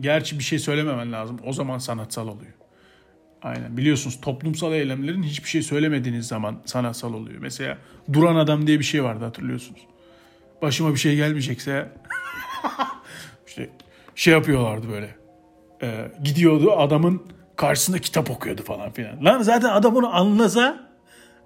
gerçi 0.00 0.38
bir 0.38 0.44
şey 0.44 0.58
söylememen 0.58 1.12
lazım. 1.12 1.40
O 1.44 1.52
zaman 1.52 1.78
sanatsal 1.78 2.28
oluyor. 2.28 2.52
Aynen. 3.42 3.76
Biliyorsunuz 3.76 4.20
toplumsal 4.20 4.72
eylemlerin 4.72 5.22
hiçbir 5.22 5.48
şey 5.48 5.62
söylemediğiniz 5.62 6.26
zaman 6.26 6.62
sanatsal 6.64 7.14
oluyor. 7.14 7.38
Mesela 7.40 7.78
duran 8.12 8.36
adam 8.36 8.66
diye 8.66 8.78
bir 8.78 8.84
şey 8.84 9.04
vardı 9.04 9.24
hatırlıyorsunuz. 9.24 9.80
Başıma 10.62 10.92
bir 10.92 10.98
şey 10.98 11.16
gelmeyecekse 11.16 11.92
işte 13.46 13.70
şey 14.14 14.34
yapıyorlardı 14.34 14.88
böyle. 14.88 15.16
Ee, 15.82 16.12
gidiyordu 16.24 16.72
adamın 16.72 17.22
karşısında 17.56 17.98
kitap 17.98 18.30
okuyordu 18.30 18.62
falan 18.62 18.92
filan. 18.92 19.24
Lan 19.24 19.42
zaten 19.42 19.68
adam 19.68 19.96
onu 19.96 20.16
anlasa 20.16 20.88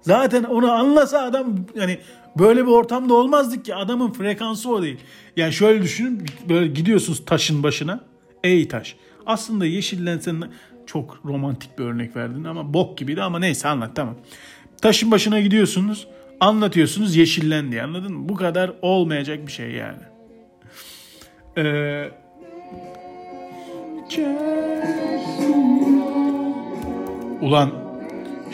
zaten 0.01 0.43
onu 0.43 0.71
anlasa 0.71 1.21
adam 1.23 1.55
yani 1.75 1.99
böyle 2.39 2.65
bir 2.65 2.71
ortamda 2.71 3.13
olmazdık 3.13 3.65
ki 3.65 3.75
adamın 3.75 4.11
frekansı 4.11 4.71
o 4.71 4.81
değil. 4.81 4.97
Yani 5.37 5.53
şöyle 5.53 5.81
düşünün 5.81 6.25
böyle 6.49 6.67
gidiyorsunuz 6.67 7.25
taşın 7.25 7.63
başına. 7.63 7.99
Ey 8.43 8.67
taş. 8.67 8.95
Aslında 9.25 9.65
yeşillensen 9.65 10.43
çok 10.85 11.19
romantik 11.25 11.79
bir 11.79 11.83
örnek 11.83 12.15
verdin 12.15 12.43
ama 12.43 12.73
bok 12.73 12.97
gibiydi 12.97 13.21
ama 13.23 13.39
neyse 13.39 13.67
anlat 13.67 13.95
tamam. 13.95 14.15
Taşın 14.81 15.11
başına 15.11 15.39
gidiyorsunuz 15.39 16.07
anlatıyorsunuz 16.39 17.15
yeşillen 17.15 17.71
diye 17.71 17.83
anladın 17.83 18.13
mı? 18.13 18.29
Bu 18.29 18.35
kadar 18.35 18.71
olmayacak 18.81 19.47
bir 19.47 19.51
şey 19.51 19.71
yani. 19.71 19.99
Ee, 21.57 22.11
Ulan 27.41 27.82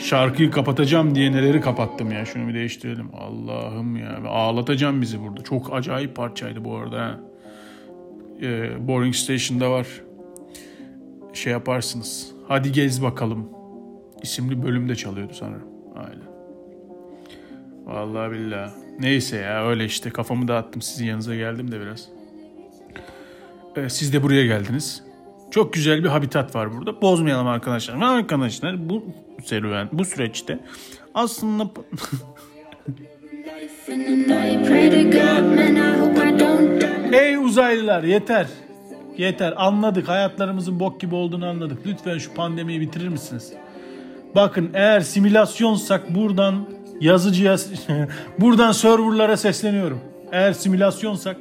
şarkıyı 0.00 0.50
kapatacağım 0.50 1.14
diye 1.14 1.32
neleri 1.32 1.60
kapattım 1.60 2.12
ya. 2.12 2.24
Şunu 2.24 2.48
bir 2.48 2.54
değiştirelim. 2.54 3.10
Allah'ım 3.14 3.96
ya. 3.96 4.20
Ağlatacağım 4.28 5.02
bizi 5.02 5.20
burada. 5.20 5.42
Çok 5.42 5.74
acayip 5.74 6.16
parçaydı 6.16 6.64
bu 6.64 6.76
arada. 6.76 7.00
Ha. 7.00 7.20
Ee, 8.42 8.88
Boring 8.88 9.14
Station'da 9.14 9.70
var. 9.70 9.86
Şey 11.32 11.52
yaparsınız. 11.52 12.32
Hadi 12.48 12.72
gez 12.72 13.02
bakalım. 13.02 13.48
isimli 14.22 14.62
bölümde 14.62 14.96
çalıyordu 14.96 15.32
sanırım. 15.34 15.68
Aynen. 15.96 16.30
Vallahi 17.84 18.32
billahi. 18.32 18.70
Neyse 19.00 19.36
ya 19.36 19.66
öyle 19.66 19.84
işte 19.84 20.10
kafamı 20.10 20.48
dağıttım. 20.48 20.82
Sizin 20.82 21.06
yanınıza 21.06 21.34
geldim 21.34 21.72
de 21.72 21.80
biraz. 21.80 22.08
Ee, 23.76 23.88
siz 23.88 24.12
de 24.12 24.22
buraya 24.22 24.46
geldiniz. 24.46 25.09
Çok 25.50 25.72
güzel 25.72 26.04
bir 26.04 26.08
habitat 26.08 26.54
var 26.54 26.76
burada. 26.76 27.02
Bozmayalım 27.02 27.46
arkadaşlar. 27.46 28.00
Ve 28.00 28.04
arkadaşlar 28.04 28.88
bu 28.88 29.04
serüven, 29.44 29.88
bu 29.92 30.04
süreçte 30.04 30.58
aslında 31.14 31.64
Ey 37.12 37.36
uzaylılar 37.36 38.02
yeter. 38.02 38.46
Yeter 39.18 39.54
anladık 39.56 40.08
hayatlarımızın 40.08 40.80
bok 40.80 41.00
gibi 41.00 41.14
olduğunu 41.14 41.46
anladık. 41.46 41.86
Lütfen 41.86 42.18
şu 42.18 42.34
pandemiyi 42.34 42.80
bitirir 42.80 43.08
misiniz? 43.08 43.52
Bakın 44.34 44.70
eğer 44.74 45.00
simülasyonsak 45.00 46.14
buradan 46.14 46.66
yazıcıya 47.00 47.56
buradan 48.38 48.72
serverlara 48.72 49.36
sesleniyorum. 49.36 50.00
Eğer 50.32 50.52
simülasyonsak 50.52 51.36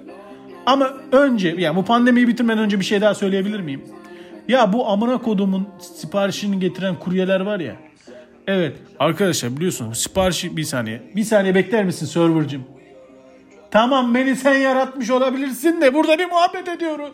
ama 0.65 0.93
önce 1.11 1.55
yani 1.57 1.75
bu 1.75 1.85
pandemiyi 1.85 2.27
bitirmeden 2.27 2.59
önce 2.63 2.79
bir 2.79 2.85
şey 2.85 3.01
daha 3.01 3.15
söyleyebilir 3.15 3.59
miyim? 3.59 3.81
Ya 4.49 4.73
bu 4.73 4.87
amına 4.87 5.17
kodumun 5.17 5.69
siparişini 5.79 6.59
getiren 6.59 6.99
kuryeler 6.99 7.39
var 7.39 7.59
ya. 7.59 7.75
Evet 8.47 8.77
arkadaşlar 8.99 9.57
biliyorsunuz 9.57 9.97
siparişi 9.97 10.57
bir 10.57 10.63
saniye. 10.63 11.11
Bir 11.15 11.23
saniye 11.23 11.55
bekler 11.55 11.85
misin 11.85 12.05
servercım? 12.05 12.63
Tamam 13.71 14.15
beni 14.15 14.35
sen 14.35 14.53
yaratmış 14.53 15.09
olabilirsin 15.09 15.81
de 15.81 15.93
burada 15.93 16.19
bir 16.19 16.25
muhabbet 16.25 16.67
ediyoruz. 16.67 17.11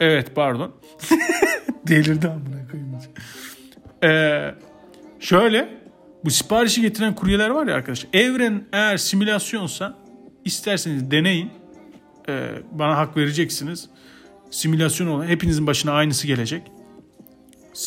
Evet 0.00 0.34
pardon. 0.34 0.72
Delirdi 1.88 2.28
amına 2.28 2.68
koyayım. 2.70 2.98
Ee, 4.04 4.54
şöyle 5.20 5.68
bu 6.24 6.30
siparişi 6.30 6.80
getiren 6.80 7.14
kuryeler 7.14 7.50
var 7.50 7.66
ya 7.66 7.74
arkadaşlar. 7.74 8.10
Evren 8.12 8.64
eğer 8.72 8.96
simülasyonsa 8.96 9.94
isterseniz 10.44 11.10
deneyin. 11.10 11.50
Ee, 12.28 12.50
bana 12.72 12.96
hak 12.96 13.16
vereceksiniz 13.16 13.88
simülasyon 14.50 15.06
olan 15.06 15.26
hepinizin 15.26 15.66
başına 15.66 15.92
aynısı 15.92 16.26
gelecek. 16.26 16.62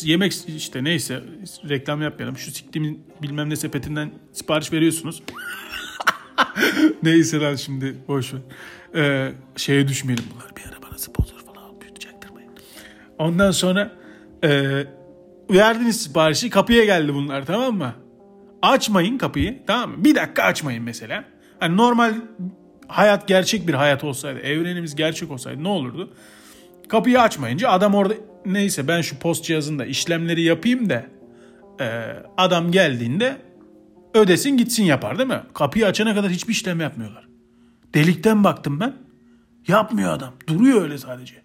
Yemek 0.02 0.32
işte 0.48 0.84
neyse 0.84 1.22
reklam 1.68 2.02
yapmayalım. 2.02 2.38
Şu 2.38 2.50
siktimin 2.50 3.04
bilmem 3.22 3.50
ne 3.50 3.56
sepetinden 3.56 4.10
sipariş 4.32 4.72
veriyorsunuz. 4.72 5.22
neyse 7.02 7.40
lan 7.40 7.54
şimdi 7.54 7.96
boş 8.08 8.32
ver. 8.34 8.40
Ee, 8.94 9.32
şeye 9.56 9.88
düşmeyelim 9.88 10.24
bunlar. 10.34 10.56
Bir 10.56 10.72
ara 10.72 10.82
bana 10.82 10.98
sponsor 10.98 11.38
falan 11.38 11.80
büyütecektirmeyin. 11.80 12.50
Ondan 13.18 13.50
sonra 13.50 13.92
e, 14.44 14.82
verdiniz 15.50 16.02
siparişi 16.02 16.50
kapıya 16.50 16.84
geldi 16.84 17.14
bunlar 17.14 17.46
tamam 17.46 17.76
mı? 17.76 17.94
Açmayın 18.62 19.18
kapıyı 19.18 19.62
tamam 19.66 19.90
mı? 19.90 20.04
Bir 20.04 20.14
dakika 20.14 20.42
açmayın 20.42 20.82
mesela. 20.82 21.24
Hani 21.60 21.76
normal 21.76 22.14
hayat 22.88 23.28
gerçek 23.28 23.68
bir 23.68 23.74
hayat 23.74 24.04
olsaydı, 24.04 24.38
evrenimiz 24.38 24.96
gerçek 24.96 25.30
olsaydı 25.30 25.64
ne 25.64 25.68
olurdu? 25.68 26.14
Kapıyı 26.88 27.20
açmayınca 27.20 27.70
adam 27.70 27.94
orada 27.94 28.14
neyse 28.46 28.88
ben 28.88 29.00
şu 29.00 29.18
post 29.18 29.44
cihazında 29.44 29.86
işlemleri 29.86 30.42
yapayım 30.42 30.90
da 30.90 31.06
e, 31.80 32.16
adam 32.36 32.72
geldiğinde 32.72 33.36
ödesin 34.14 34.56
gitsin 34.56 34.84
yapar 34.84 35.18
değil 35.18 35.28
mi? 35.28 35.42
Kapıyı 35.54 35.86
açana 35.86 36.14
kadar 36.14 36.30
hiçbir 36.30 36.52
işlem 36.52 36.80
yapmıyorlar. 36.80 37.28
Delikten 37.94 38.44
baktım 38.44 38.80
ben. 38.80 38.94
Yapmıyor 39.68 40.12
adam. 40.12 40.34
Duruyor 40.46 40.82
öyle 40.82 40.98
sadece. 40.98 41.42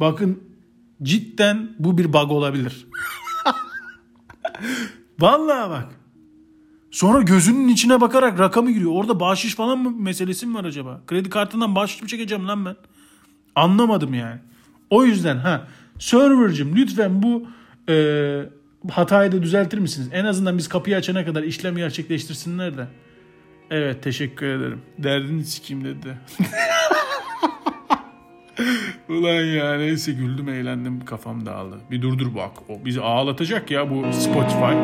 Bakın 0.00 0.42
cidden 1.02 1.70
bu 1.78 1.98
bir 1.98 2.12
bug 2.12 2.30
olabilir. 2.30 2.86
Vallahi 5.20 5.70
bak. 5.70 5.88
Sonra 6.90 7.22
gözünün 7.22 7.68
içine 7.68 8.00
bakarak 8.00 8.38
rakamı 8.38 8.70
giriyor. 8.70 8.92
Orada 8.94 9.20
bahşiş 9.20 9.54
falan 9.54 9.78
mı 9.78 9.90
meselesi 9.90 10.46
mi 10.46 10.54
var 10.54 10.64
acaba? 10.64 11.00
Kredi 11.06 11.30
kartından 11.30 11.74
bahşiş 11.74 12.02
mi 12.02 12.08
çekeceğim 12.08 12.48
lan 12.48 12.64
ben? 12.64 12.76
Anlamadım 13.54 14.14
yani. 14.14 14.40
O 14.90 15.04
yüzden 15.04 15.36
ha 15.36 15.66
servercim 15.98 16.76
lütfen 16.76 17.22
bu 17.22 17.46
e, 17.88 17.94
hatayı 18.90 19.32
da 19.32 19.42
düzeltir 19.42 19.78
misiniz? 19.78 20.08
En 20.12 20.24
azından 20.24 20.58
biz 20.58 20.68
kapıyı 20.68 20.96
açana 20.96 21.24
kadar 21.24 21.42
işlem 21.42 21.76
gerçekleştirsinler 21.76 22.76
de. 22.76 22.86
Evet 23.70 24.02
teşekkür 24.02 24.46
ederim. 24.46 24.80
Derdini 24.98 25.44
sikeyim 25.44 25.84
dedi. 25.84 26.18
Ulan 29.08 29.44
ya 29.44 29.76
neyse 29.76 30.12
güldüm 30.12 30.48
eğlendim 30.48 31.04
kafam 31.04 31.46
dağıldı. 31.46 31.76
Bir 31.90 32.02
durdur 32.02 32.34
bak 32.34 32.52
o 32.68 32.84
bizi 32.84 33.00
ağlatacak 33.00 33.70
ya 33.70 33.90
bu 33.90 34.12
Spotify. 34.12 34.74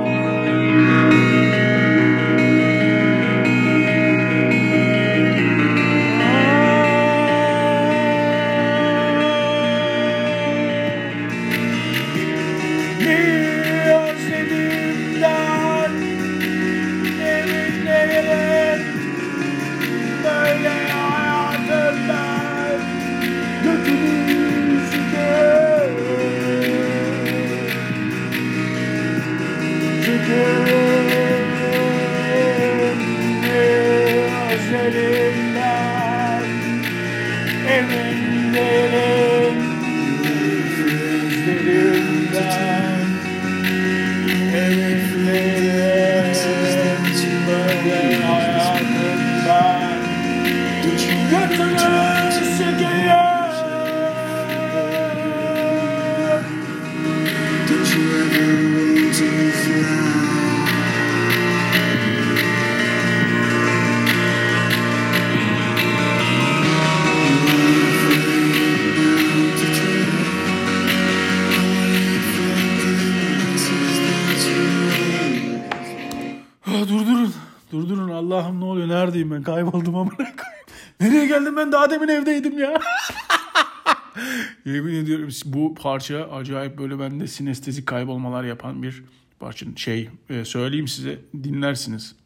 Ben 81.64 81.72
daha 81.72 81.90
demin 81.90 82.08
evdeydim 82.08 82.58
ya. 82.58 82.80
Yemin 84.64 84.94
ediyorum 84.94 85.28
bu 85.44 85.74
parça 85.74 86.30
acayip 86.30 86.78
böyle 86.78 86.98
bende 86.98 87.26
sinestezi 87.26 87.84
kaybolmalar 87.84 88.44
yapan 88.44 88.82
bir 88.82 89.04
parça. 89.40 89.66
Şey 89.76 90.10
e, 90.30 90.44
söyleyeyim 90.44 90.88
size 90.88 91.18
dinlersiniz. 91.42 92.16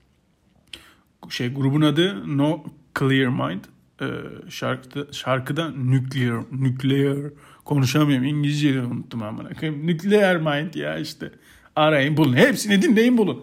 Şey 1.29 1.55
grubun 1.55 1.81
adı 1.81 2.39
No 2.39 2.65
Clear 2.99 3.29
Mind. 3.29 3.65
Ee, 4.01 4.07
şarkıda, 4.51 5.13
şarkıda 5.13 5.71
Nuclear, 5.71 6.43
Nuclear 6.53 7.17
konuşamıyorum. 7.65 8.25
İngilizceyi 8.25 8.81
unuttum 8.81 9.23
amına 9.23 9.55
koyayım. 9.55 9.87
Nuclear 9.87 10.37
Mind 10.37 10.75
ya 10.75 10.99
işte. 10.99 11.33
Arayın 11.77 12.17
bulun. 12.17 12.37
Hepsini 12.37 12.83
dinleyin 12.83 13.19
bulun. 13.19 13.43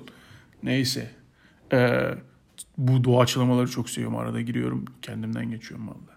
Neyse. 0.63 1.11
Ee, 1.73 2.11
bu 2.77 3.03
doğaçlamaları 3.03 3.71
çok 3.71 3.89
seviyorum. 3.89 4.17
Arada 4.17 4.41
giriyorum. 4.41 4.85
Kendimden 5.01 5.51
geçiyorum 5.51 5.87
valla. 5.87 6.15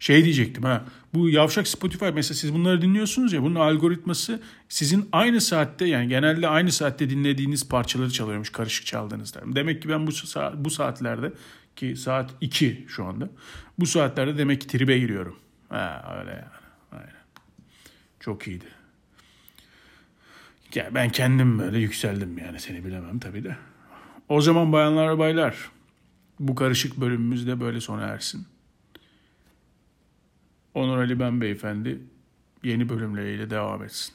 Şey 0.00 0.24
diyecektim 0.24 0.62
ha. 0.62 0.84
Bu 1.14 1.30
yavşak 1.30 1.68
Spotify 1.68 2.04
mesela 2.14 2.34
siz 2.34 2.54
bunları 2.54 2.82
dinliyorsunuz 2.82 3.32
ya 3.32 3.42
bunun 3.42 3.54
algoritması 3.54 4.42
sizin 4.68 5.08
aynı 5.12 5.40
saatte 5.40 5.84
yani 5.84 6.08
genelde 6.08 6.48
aynı 6.48 6.72
saatte 6.72 7.10
dinlediğiniz 7.10 7.68
parçaları 7.68 8.10
çalıyormuş 8.10 8.52
karışık 8.52 8.86
çaldığınızda. 8.86 9.40
Demek 9.46 9.82
ki 9.82 9.88
ben 9.88 10.06
bu 10.06 10.12
saat, 10.12 10.56
bu 10.56 10.70
saatlerde 10.70 11.32
ki 11.76 11.96
saat 11.96 12.30
2 12.40 12.84
şu 12.88 13.04
anda. 13.04 13.30
Bu 13.78 13.86
saatlerde 13.86 14.38
demek 14.38 14.60
ki 14.60 14.66
tribe 14.66 14.98
giriyorum. 14.98 15.36
Ha 15.68 16.16
öyle 16.18 16.30
yani. 16.30 16.44
Aynen. 16.92 17.14
Çok 18.20 18.48
iyiydi. 18.48 18.64
Ya 20.74 20.90
ben 20.94 21.10
kendim 21.10 21.58
böyle 21.58 21.78
yükseldim 21.78 22.38
yani 22.38 22.60
seni 22.60 22.84
bilemem 22.84 23.18
tabii 23.18 23.44
de. 23.44 23.56
O 24.28 24.40
zaman 24.40 24.72
bayanlar 24.72 25.18
baylar 25.18 25.70
bu 26.40 26.54
karışık 26.54 27.00
bölümümüz 27.00 27.46
de 27.46 27.60
böyle 27.60 27.80
sona 27.80 28.02
ersin. 28.02 28.46
Onur 30.74 30.98
Ali 30.98 31.20
Ben 31.20 31.40
Beyefendi 31.40 31.98
yeni 32.62 32.88
bölümleriyle 32.88 33.50
devam 33.50 33.82
etsin. 33.82 34.14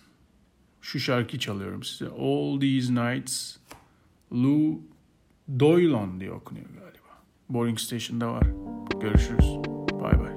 Şu 0.82 1.00
şarkıyı 1.00 1.40
çalıyorum 1.40 1.84
size. 1.84 2.10
All 2.10 2.60
These 2.60 2.96
Nights 2.96 3.58
Lou 4.34 4.82
Doylon 5.60 6.20
diye 6.20 6.32
okunuyor 6.32 6.66
galiba. 6.70 7.24
Boring 7.50 7.80
Station'da 7.80 8.34
var. 8.34 8.48
Görüşürüz. 9.02 9.58
Bay 10.02 10.20
bay. 10.20 10.33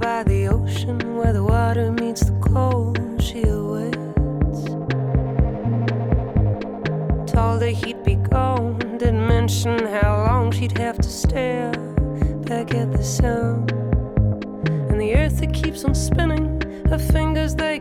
By 0.00 0.22
the 0.24 0.48
ocean 0.48 1.16
where 1.16 1.32
the 1.32 1.42
water 1.42 1.90
meets 1.92 2.24
the 2.26 2.38
cold, 2.40 2.98
she 3.22 3.42
awaits. 3.44 4.64
Told 7.32 7.62
her 7.62 7.68
he'd 7.68 8.02
be 8.02 8.16
gone, 8.16 8.78
didn't 8.98 9.26
mention 9.26 9.78
how 9.86 10.24
long 10.26 10.50
she'd 10.50 10.76
have 10.78 10.98
to 10.98 11.08
stare 11.08 11.72
back 12.44 12.74
at 12.74 12.92
the 12.92 13.02
sun. 13.02 13.66
And 14.90 15.00
the 15.00 15.14
earth 15.14 15.38
that 15.40 15.54
keeps 15.54 15.84
on 15.84 15.94
spinning, 15.94 16.60
her 16.90 16.98
fingers 16.98 17.54
they 17.54 17.78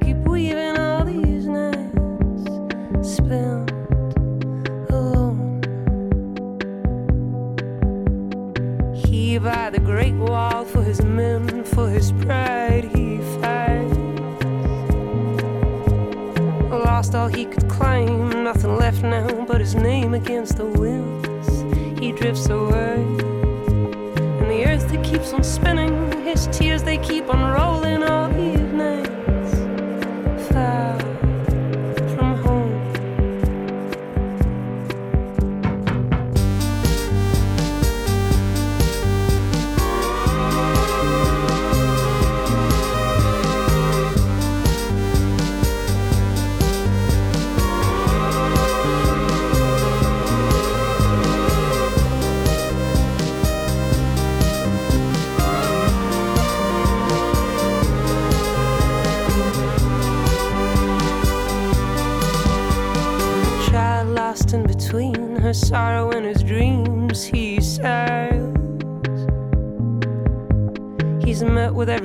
now 19.04 19.46
but 19.46 19.60
his 19.60 19.76
name 19.76 20.13
against 20.13 20.58
the 20.58 20.66
winds. 20.66 22.00
He 22.00 22.12
drifts 22.12 22.50
away, 22.50 22.96
and 22.96 24.50
the 24.50 24.66
earth 24.66 24.89
that 24.89 25.04
keeps 25.04 25.34
on 25.34 25.44
spinning, 25.44 26.12
his 26.24 26.48
tears 26.48 26.84
they 26.84 26.98
keep 26.98 27.30
on 27.30 27.54
rolling 27.54 28.04
all 28.04 28.22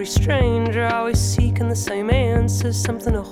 stranger, 0.09 0.87
always 0.87 1.21
seeking 1.21 1.69
the 1.69 1.77
same 1.77 2.11
answers 2.11 2.77
something 2.77 3.13
to 3.13 3.23